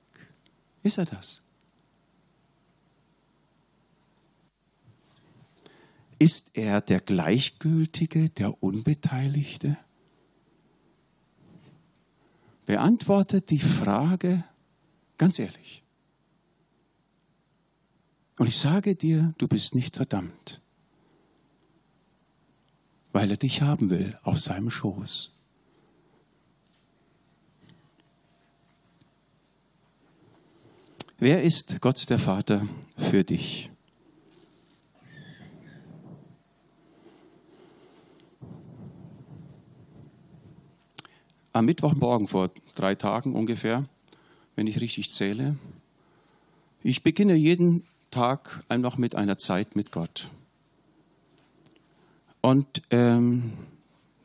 [0.82, 1.42] Ist er das?
[6.18, 9.76] Ist er der Gleichgültige, der Unbeteiligte?
[12.64, 14.44] Beantwortet die Frage
[15.18, 15.82] ganz ehrlich.
[18.38, 20.60] Und ich sage dir, du bist nicht verdammt
[23.16, 25.35] weil er dich haben will auf seinem Schoß.
[31.18, 33.70] Wer ist Gott der Vater für dich?
[41.54, 43.88] Am Mittwochmorgen vor drei Tagen ungefähr,
[44.56, 45.56] wenn ich richtig zähle,
[46.82, 50.30] ich beginne jeden Tag einfach mit einer Zeit mit Gott.
[52.42, 53.54] Und ähm,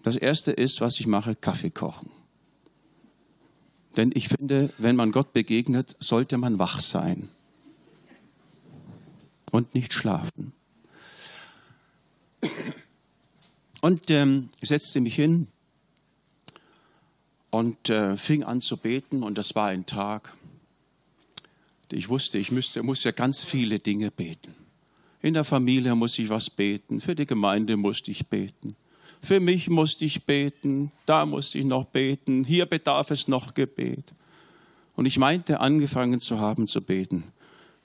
[0.03, 2.09] das Erste ist, was ich mache, Kaffee kochen.
[3.97, 7.29] Denn ich finde, wenn man Gott begegnet, sollte man wach sein
[9.51, 10.53] und nicht schlafen.
[13.81, 15.47] Und ähm, ich setzte mich hin
[17.49, 20.33] und äh, fing an zu beten und das war ein Tag.
[21.91, 24.55] Ich wusste, ich müsste, muss ja ganz viele Dinge beten.
[25.21, 28.75] In der Familie muss ich was beten, für die Gemeinde musste ich beten,
[29.23, 34.13] für mich musste ich beten, da musste ich noch beten, hier bedarf es noch Gebet.
[34.95, 37.23] Und ich meinte, angefangen zu haben zu beten.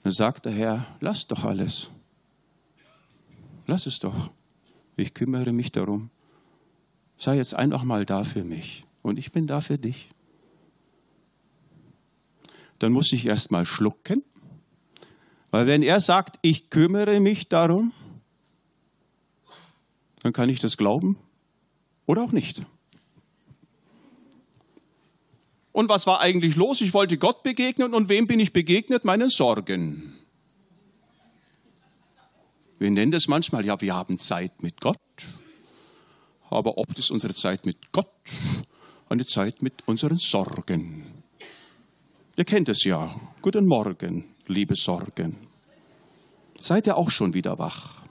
[0.03, 1.89] Dann sagte der Herr, lass doch alles.
[3.67, 4.31] Lass es doch.
[4.95, 6.09] Ich kümmere mich darum.
[7.17, 10.09] Sei jetzt einfach mal da für mich und ich bin da für dich.
[12.79, 14.23] Dann muss ich erst mal schlucken,
[15.51, 17.91] weil wenn er sagt, ich kümmere mich darum,
[20.21, 21.17] dann kann ich das glauben
[22.07, 22.63] oder auch nicht.
[25.71, 26.81] Und was war eigentlich los?
[26.81, 29.05] Ich wollte Gott begegnen und wem bin ich begegnet?
[29.05, 30.15] Meinen Sorgen.
[32.79, 34.97] Wir nennen das manchmal, ja, wir haben Zeit mit Gott,
[36.49, 38.07] aber oft ist unsere Zeit mit Gott
[39.09, 41.23] eine Zeit mit unseren Sorgen.
[42.35, 43.15] Ihr kennt es ja.
[43.41, 45.47] Guten Morgen, liebe Sorgen.
[46.57, 48.06] Seid ihr auch schon wieder wach?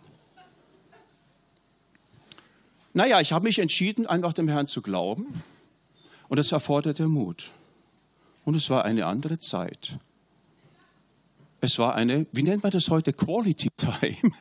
[2.97, 5.45] Naja, ich habe mich entschieden, einfach dem Herrn zu glauben.
[6.29, 7.51] Und es erforderte Mut.
[8.47, 9.99] Und es war eine andere Zeit.
[11.61, 14.33] Es war eine, wie nennt man das heute, Quality Time.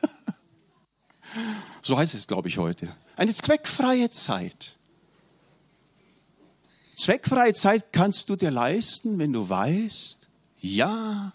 [1.82, 2.96] so heißt es, glaube ich, heute.
[3.14, 4.78] Eine zweckfreie Zeit.
[6.96, 10.30] Zweckfreie Zeit kannst du dir leisten, wenn du weißt,
[10.60, 11.34] ja,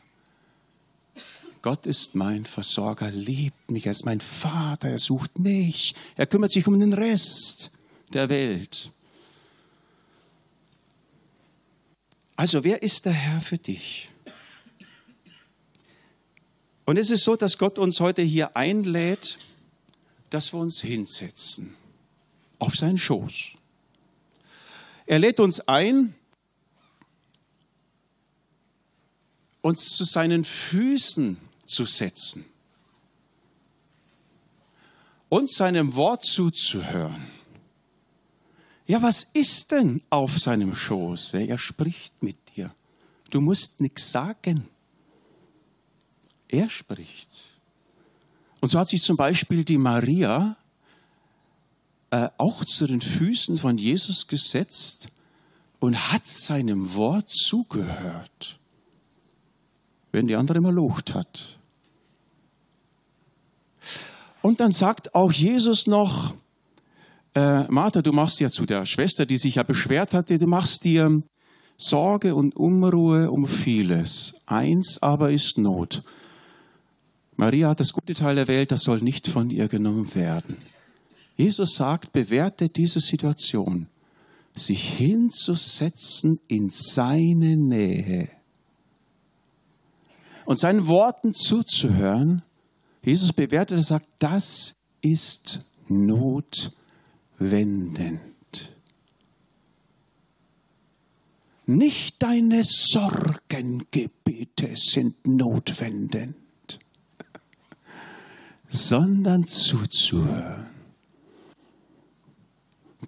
[1.61, 6.51] Gott ist mein Versorger, liebt mich, er ist mein Vater, er sucht mich, er kümmert
[6.51, 7.69] sich um den Rest
[8.13, 8.91] der Welt.
[12.35, 14.09] Also wer ist der Herr für dich?
[16.85, 19.37] Und es ist so, dass Gott uns heute hier einlädt,
[20.31, 21.75] dass wir uns hinsetzen
[22.57, 23.51] auf seinen Schoß.
[25.05, 26.15] Er lädt uns ein,
[29.61, 31.37] uns zu seinen Füßen
[31.71, 32.45] zu setzen
[35.31, 37.27] und seinem Wort zuzuhören.
[38.85, 41.35] Ja, was ist denn auf seinem Schoß?
[41.35, 42.75] Er spricht mit dir.
[43.29, 44.67] Du musst nichts sagen.
[46.49, 47.43] Er spricht.
[48.59, 50.57] Und so hat sich zum Beispiel die Maria
[52.09, 55.07] äh, auch zu den Füßen von Jesus gesetzt
[55.79, 58.59] und hat seinem Wort zugehört,
[60.11, 61.60] wenn die andere immer locht hat.
[64.41, 66.33] Und dann sagt auch Jesus noch,
[67.35, 70.83] äh, Martha, du machst ja zu der Schwester, die sich ja beschwert hatte, du machst
[70.83, 71.21] dir
[71.77, 74.35] Sorge und Unruhe um vieles.
[74.45, 76.03] Eins aber ist Not.
[77.37, 80.57] Maria hat das gute Teil der Welt, das soll nicht von ihr genommen werden.
[81.37, 83.87] Jesus sagt, bewerte diese Situation,
[84.53, 88.29] sich hinzusetzen in seine Nähe
[90.45, 92.43] und seinen Worten zuzuhören.
[93.03, 98.21] Jesus bewertet und sagt, das ist notwendend.
[101.65, 106.35] Nicht deine Sorgengebete sind notwendend,
[108.67, 110.67] sondern zuzuhören.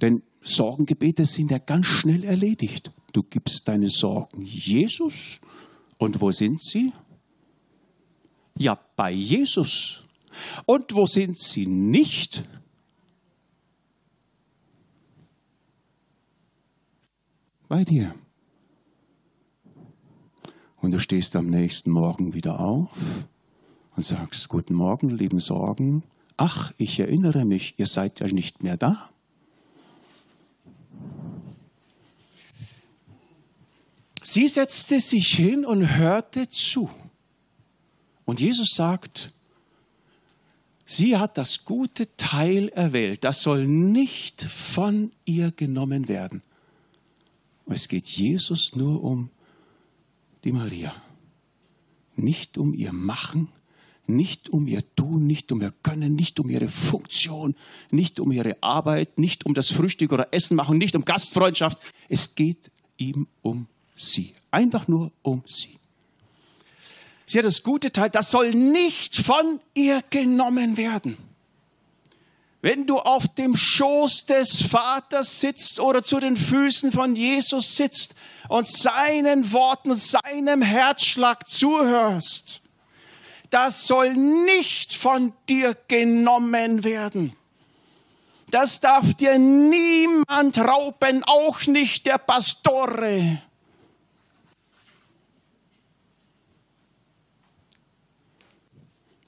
[0.02, 2.92] Denn Sorgengebete sind ja ganz schnell erledigt.
[3.14, 5.40] Du gibst deine Sorgen Jesus.
[5.98, 6.92] Und wo sind sie?
[8.58, 10.04] Ja, bei Jesus.
[10.66, 12.44] Und wo sind sie nicht?
[17.68, 18.14] Bei dir.
[20.82, 23.26] Und du stehst am nächsten Morgen wieder auf
[23.96, 26.04] und sagst, guten Morgen, lieben Sorgen.
[26.36, 29.10] Ach, ich erinnere mich, ihr seid ja nicht mehr da.
[34.22, 36.90] Sie setzte sich hin und hörte zu.
[38.26, 39.32] Und Jesus sagt,
[40.86, 43.24] sie hat das gute Teil erwählt.
[43.24, 46.42] Das soll nicht von ihr genommen werden.
[47.66, 49.30] Es geht Jesus nur um
[50.44, 50.96] die Maria.
[52.16, 53.50] Nicht um ihr Machen,
[54.06, 57.56] nicht um ihr Tun, nicht um ihr Können, nicht um ihre Funktion,
[57.90, 61.80] nicht um ihre Arbeit, nicht um das Frühstück oder Essen machen, nicht um Gastfreundschaft.
[62.10, 64.34] Es geht ihm um sie.
[64.52, 65.80] Einfach nur um sie.
[67.26, 71.18] Sie hat das gute Teil, das soll nicht von ihr genommen werden.
[72.62, 78.16] Wenn du auf dem Schoß des Vaters sitzt oder zu den Füßen von Jesus sitzt
[78.48, 82.62] und seinen Worten, seinem Herzschlag zuhörst,
[83.50, 87.36] das soll nicht von dir genommen werden.
[88.50, 93.42] Das darf dir niemand rauben, auch nicht der Pastore.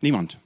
[0.06, 0.38] Niemand.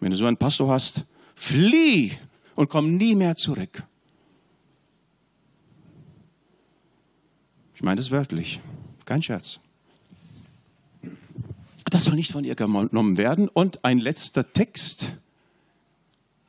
[0.00, 1.04] Wenn du so einen Pastor hast,
[1.34, 2.12] flieh
[2.54, 3.82] und komm nie mehr zurück.
[7.74, 8.60] Ich meine das wörtlich,
[9.06, 9.60] kein Scherz.
[11.86, 13.48] Das soll nicht von ihr genommen werden.
[13.48, 15.14] Und ein letzter Text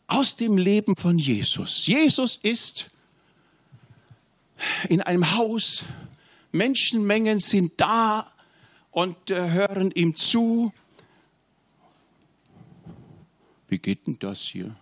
[0.08, 1.88] aus dem Leben von Jesus.
[1.88, 2.92] Jesus ist
[4.90, 5.86] in einem Haus,
[6.52, 8.30] Menschenmengen sind da
[8.92, 10.74] und äh, hören ihm zu.
[13.68, 14.76] Wie geht denn das hier?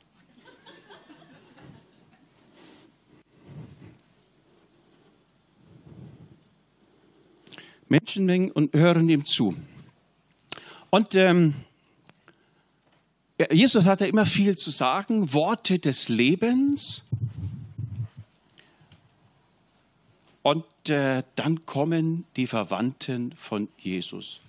[7.88, 9.56] Menschenmengen und hören ihm zu.
[10.90, 11.54] Und ähm,
[13.52, 17.04] Jesus hatte immer viel zu sagen, Worte des Lebens.
[20.42, 24.40] Und äh, dann kommen die Verwandten von Jesus.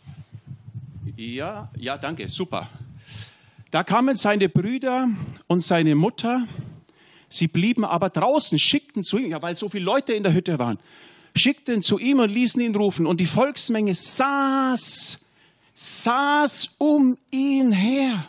[1.16, 2.68] Ja, ja, danke, super.
[3.71, 5.09] Da kamen seine Brüder
[5.49, 6.47] und seine Mutter.
[7.29, 10.59] Sie blieben aber draußen, schickten zu ihm, ja, weil so viele Leute in der Hütte
[10.59, 10.79] waren,
[11.35, 13.07] schickten zu ihm und ließen ihn rufen.
[13.07, 15.19] Und die Volksmenge saß,
[15.75, 18.29] saß um ihn her.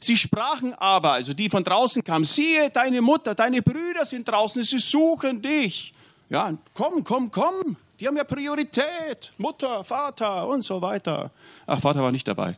[0.00, 4.62] Sie sprachen aber, also die von draußen kamen, siehe, deine Mutter, deine Brüder sind draußen,
[4.62, 5.92] sie suchen dich.
[6.30, 7.76] Ja, komm, komm, komm.
[7.98, 9.32] Die haben ja Priorität.
[9.38, 11.32] Mutter, Vater und so weiter.
[11.66, 12.56] Ach, Vater war nicht dabei.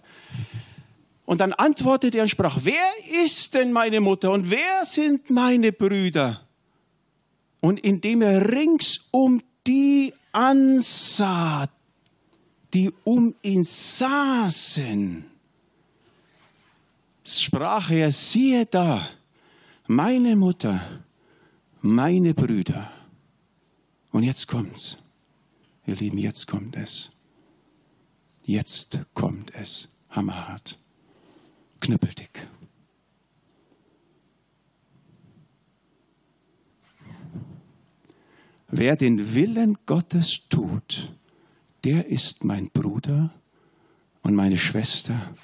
[1.24, 2.88] Und dann antwortete er und sprach, wer
[3.24, 6.40] ist denn meine Mutter und wer sind meine Brüder?
[7.60, 11.68] Und indem er rings um die ansah,
[12.74, 15.24] die um ihn saßen,
[17.24, 19.08] sprach er, siehe da,
[19.86, 20.80] meine Mutter,
[21.80, 22.90] meine Brüder.
[24.12, 24.99] Und jetzt kommt's.
[25.86, 27.10] Ihr Lieben, jetzt kommt es.
[28.42, 29.88] Jetzt kommt es.
[30.10, 30.78] Hammerhart.
[31.80, 32.46] Knüppeldick.
[38.68, 41.12] Wer den Willen Gottes tut,
[41.84, 43.32] der ist mein Bruder
[44.22, 45.34] und meine Schwester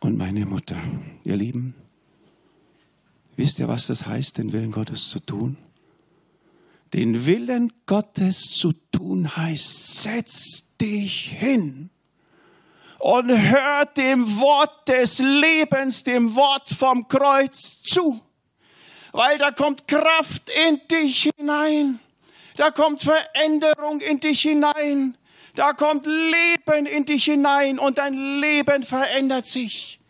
[0.00, 0.80] und meine Mutter.
[1.24, 1.74] Ihr Lieben,
[3.36, 5.58] wisst ihr, was das heißt, den Willen Gottes zu tun?
[6.94, 11.88] Den Willen Gottes zu tun heißt, setz dich hin
[12.98, 18.20] und hör dem Wort des Lebens, dem Wort vom Kreuz zu.
[19.12, 21.98] Weil da kommt Kraft in dich hinein.
[22.56, 25.16] Da kommt Veränderung in dich hinein.
[25.54, 30.01] Da kommt Leben in dich hinein und dein Leben verändert sich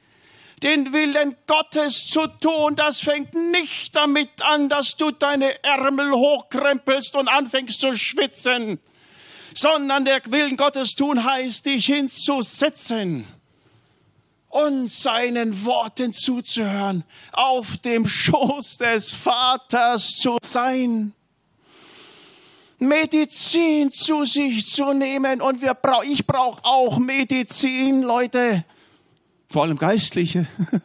[0.63, 7.17] den Willen Gottes zu tun, das fängt nicht damit an, dass du deine Ärmel hochkrempelst
[7.17, 8.79] und anfängst zu schwitzen,
[9.55, 13.27] sondern der Willen Gottes tun heißt, dich hinzusetzen
[14.49, 21.13] und seinen Worten zuzuhören, auf dem Schoß des Vaters zu sein.
[22.79, 28.65] Medizin zu sich zu nehmen und wir brauch, ich brauche auch Medizin, Leute
[29.53, 30.47] vor allem Geistliche.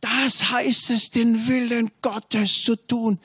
[0.00, 3.18] Das heißt es, den Willen Gottes zu tun.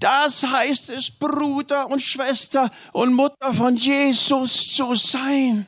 [0.00, 5.66] Das heißt es, Bruder und Schwester und Mutter von Jesus zu sein.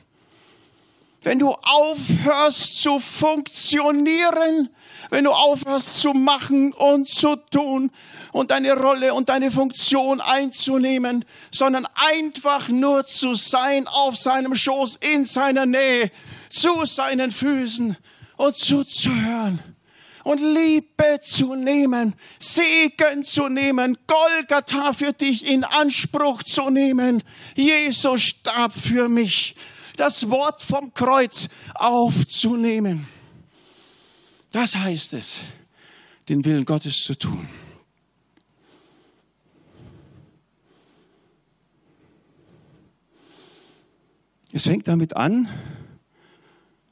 [1.23, 4.69] Wenn du aufhörst zu funktionieren,
[5.09, 7.91] wenn du aufhörst zu machen und zu tun
[8.33, 14.97] und deine Rolle und deine Funktion einzunehmen, sondern einfach nur zu sein auf seinem Schoß,
[14.97, 16.11] in seiner Nähe,
[16.49, 17.97] zu seinen Füßen
[18.37, 19.59] und zuzuhören
[20.23, 27.23] und Liebe zu nehmen, Segen zu nehmen, Golgatha für dich in Anspruch zu nehmen.
[27.55, 29.55] Jesus starb für mich.
[29.95, 33.07] Das Wort vom Kreuz aufzunehmen.
[34.51, 35.39] Das heißt es,
[36.29, 37.47] den Willen Gottes zu tun.
[44.51, 45.49] Es fängt damit an,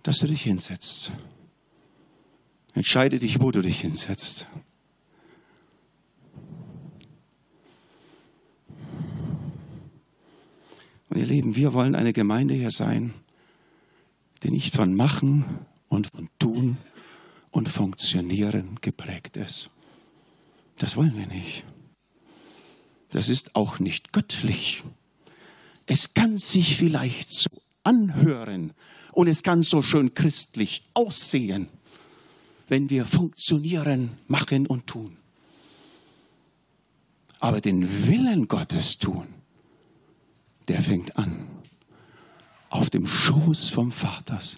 [0.02, 1.12] dass du dich hinsetzt.
[2.74, 4.48] Entscheide dich, wo du dich hinsetzt.
[11.12, 13.14] Und ihr Lieben, wir wollen eine Gemeinde hier sein,
[14.44, 15.44] die nicht von Machen
[15.90, 16.78] und von Tun
[17.52, 19.72] und Funktionieren geprägt ist.
[20.78, 21.66] Das wollen wir nicht.
[23.10, 24.84] Das ist auch nicht göttlich.
[25.86, 27.50] Es kann sich vielleicht so
[27.84, 28.72] anhören
[29.12, 31.68] und es kann so schön christlich aussehen,
[32.70, 35.18] wenn wir funktionieren, machen und tun.
[37.42, 39.41] Aber den Willen Gottes tun,
[40.72, 41.50] der fängt an
[42.70, 44.58] auf dem Schoß vom Vaters.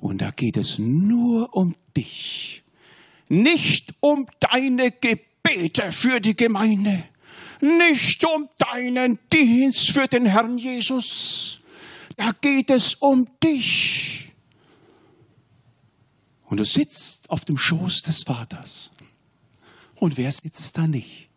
[0.00, 2.64] Und da geht es nur um dich,
[3.28, 7.04] nicht um deine Gebete für die Gemeinde,
[7.60, 11.60] nicht um deinen Dienst für den Herrn Jesus.
[12.16, 14.32] Da geht es um dich.
[16.46, 18.90] Und du sitzt auf dem Schoß des Vaters.
[19.94, 21.29] Und wer sitzt da nicht?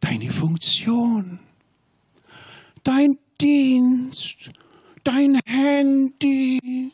[0.00, 1.38] Deine Funktion,
[2.82, 4.50] dein Dienst,
[5.04, 6.92] dein Handy,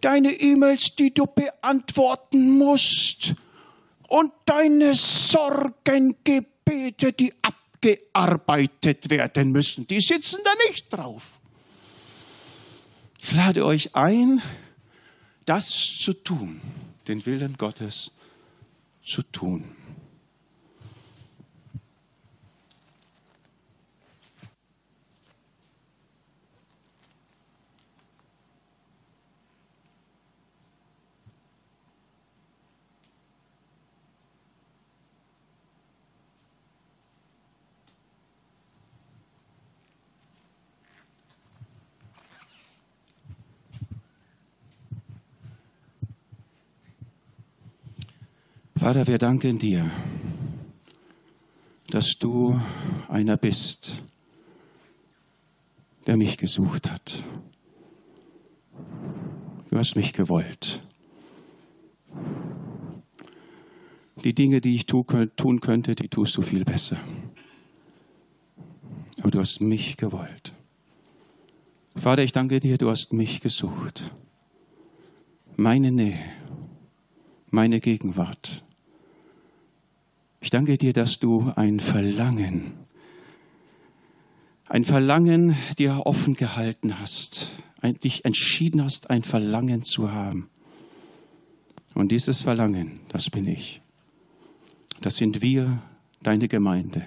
[0.00, 3.34] deine E-Mails, die du beantworten musst
[4.08, 11.40] und deine Sorgengebete, die abgearbeitet werden müssen, die sitzen da nicht drauf.
[13.20, 14.42] Ich lade euch ein,
[15.46, 16.60] das zu tun,
[17.08, 18.10] den Willen Gottes
[19.02, 19.74] zu tun.
[48.84, 49.90] Vater, wir danken dir,
[51.88, 52.60] dass du
[53.08, 54.04] einer bist,
[56.06, 57.24] der mich gesucht hat.
[59.70, 60.82] Du hast mich gewollt.
[64.22, 66.98] Die Dinge, die ich tun könnte, die tust du viel besser.
[69.20, 70.52] Aber du hast mich gewollt.
[71.96, 74.12] Vater, ich danke dir, du hast mich gesucht.
[75.56, 76.18] Meine Nähe,
[77.48, 78.63] meine Gegenwart,
[80.44, 82.74] ich danke dir, dass du ein Verlangen,
[84.68, 87.50] ein Verlangen dir offen gehalten hast,
[88.02, 90.50] dich entschieden hast, ein Verlangen zu haben.
[91.94, 93.80] Und dieses Verlangen, das bin ich.
[95.00, 95.80] Das sind wir,
[96.22, 97.06] deine Gemeinde,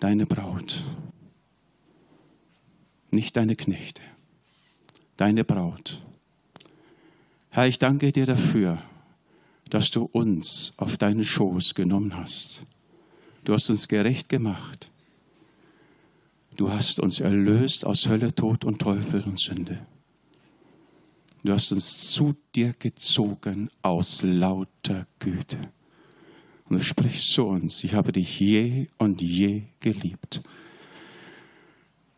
[0.00, 0.82] deine Braut.
[3.10, 4.00] Nicht deine Knechte,
[5.18, 6.00] deine Braut.
[7.50, 8.82] Herr, ich danke dir dafür,
[9.72, 12.66] dass du uns auf deinen Schoß genommen hast.
[13.42, 14.90] Du hast uns gerecht gemacht.
[16.58, 19.78] Du hast uns erlöst aus Hölle, Tod und Teufel und Sünde.
[21.42, 25.56] Du hast uns zu dir gezogen aus lauter Güte.
[26.68, 30.42] Und du sprichst zu uns, ich habe dich je und je geliebt.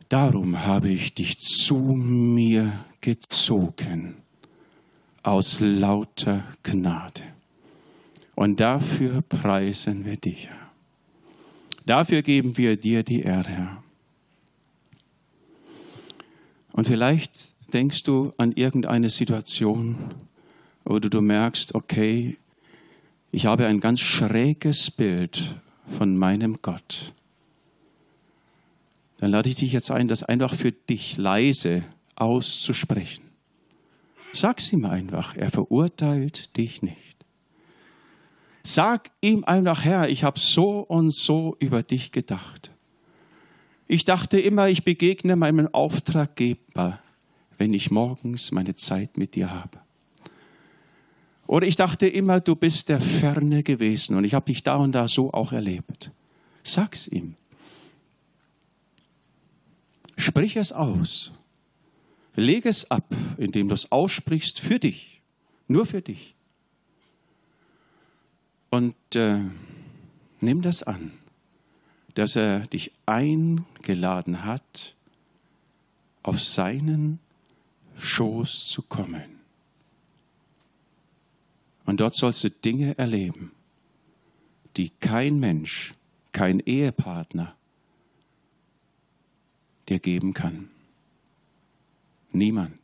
[0.09, 4.17] Darum habe ich dich zu mir gezogen
[5.23, 7.23] aus lauter Gnade.
[8.35, 10.71] Und dafür preisen wir dich, Herr.
[11.87, 13.83] Dafür geben wir dir die Ehre, Herr.
[16.73, 19.97] Und vielleicht denkst du an irgendeine Situation,
[20.85, 22.37] wo du, merkst, okay,
[23.31, 25.61] ich habe ein ganz schräges Bild
[25.99, 27.13] von meinem Gott.
[29.19, 31.85] Dann lade ich dich jetzt ein, das einfach für dich leise
[32.17, 33.25] auszusprechen.
[34.33, 37.14] Sag's ihm einfach, er verurteilt dich nicht.
[38.67, 42.71] Sag ihm einfach, Herr, ich habe so und so über dich gedacht.
[43.87, 46.99] Ich dachte immer, ich begegne meinem Auftraggeber,
[47.59, 49.81] wenn ich morgens meine Zeit mit dir habe.
[51.47, 54.93] Oder ich dachte immer, du bist der Ferne gewesen und ich habe dich da und
[54.93, 56.11] da so auch erlebt.
[56.63, 57.37] Sag's ihm.
[60.17, 61.39] Sprich es aus.
[62.35, 65.21] Leg es ab, indem du es aussprichst für dich,
[65.69, 66.35] nur für dich.
[68.75, 69.39] Und äh,
[70.41, 71.13] nimm das an,
[72.15, 74.97] dass er dich eingeladen hat,
[76.25, 77.21] auf seinen
[77.99, 79.39] Schoß zu kommen.
[81.87, 83.53] Und dort sollst du Dinge erleben,
[84.77, 85.95] die kein Mensch,
[86.33, 87.55] kein Ehepartner
[89.89, 90.69] dir geben kann.
[92.33, 92.81] Niemand.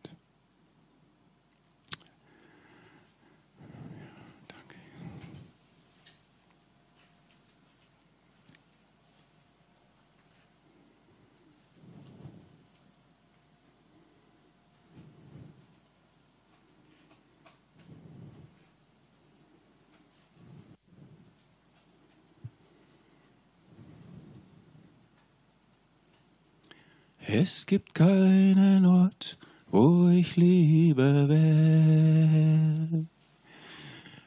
[27.33, 29.39] Es gibt keinen Ort,
[29.71, 33.05] wo ich lieber wär,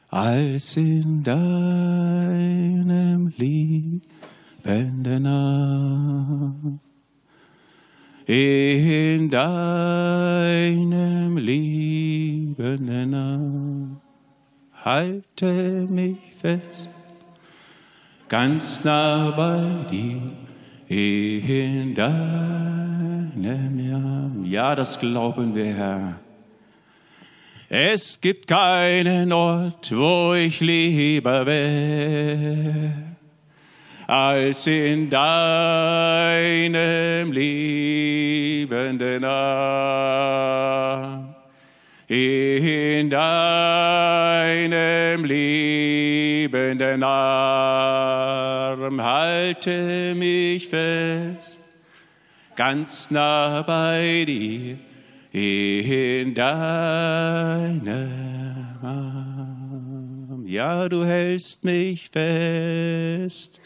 [0.08, 2.46] als in deinem
[3.36, 6.80] liebenden Arm.
[8.24, 10.56] In deinem
[11.36, 14.00] liebenden Arm
[14.82, 16.88] halte mich fest,
[18.30, 20.22] ganz nah bei dir,
[20.88, 22.74] in deinem
[23.94, 24.44] Arm.
[24.44, 26.18] Ja, das glauben wir, Herr.
[27.68, 32.92] Es gibt keinen Ort, wo ich lieber wäre,
[34.06, 36.52] als in deinem
[37.32, 40.54] liebenden Arm.
[42.06, 44.04] In deinem
[46.44, 51.62] liebenden Arm halte mich fest,
[52.54, 54.76] ganz nah bei dir
[55.32, 57.88] in deinem
[58.82, 60.44] Arm.
[60.46, 63.62] Ja, du hältst mich fest,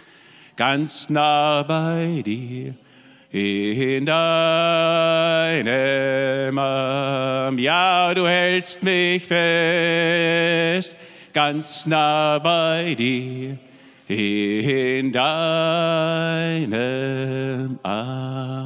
[0.56, 2.74] ganz nah bei dir
[3.32, 5.66] in deinem
[6.58, 7.58] Arm.
[7.58, 10.94] Ja, du hältst mich fest,
[11.32, 13.58] ganz nah bei dir
[14.08, 16.58] in deinem
[17.82, 18.58] Arm.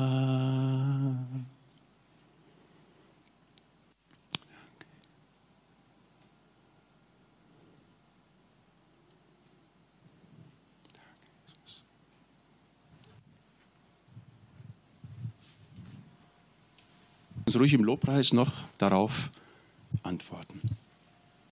[17.52, 19.30] uns ruhig im Lobpreis noch darauf
[20.02, 20.71] antworten.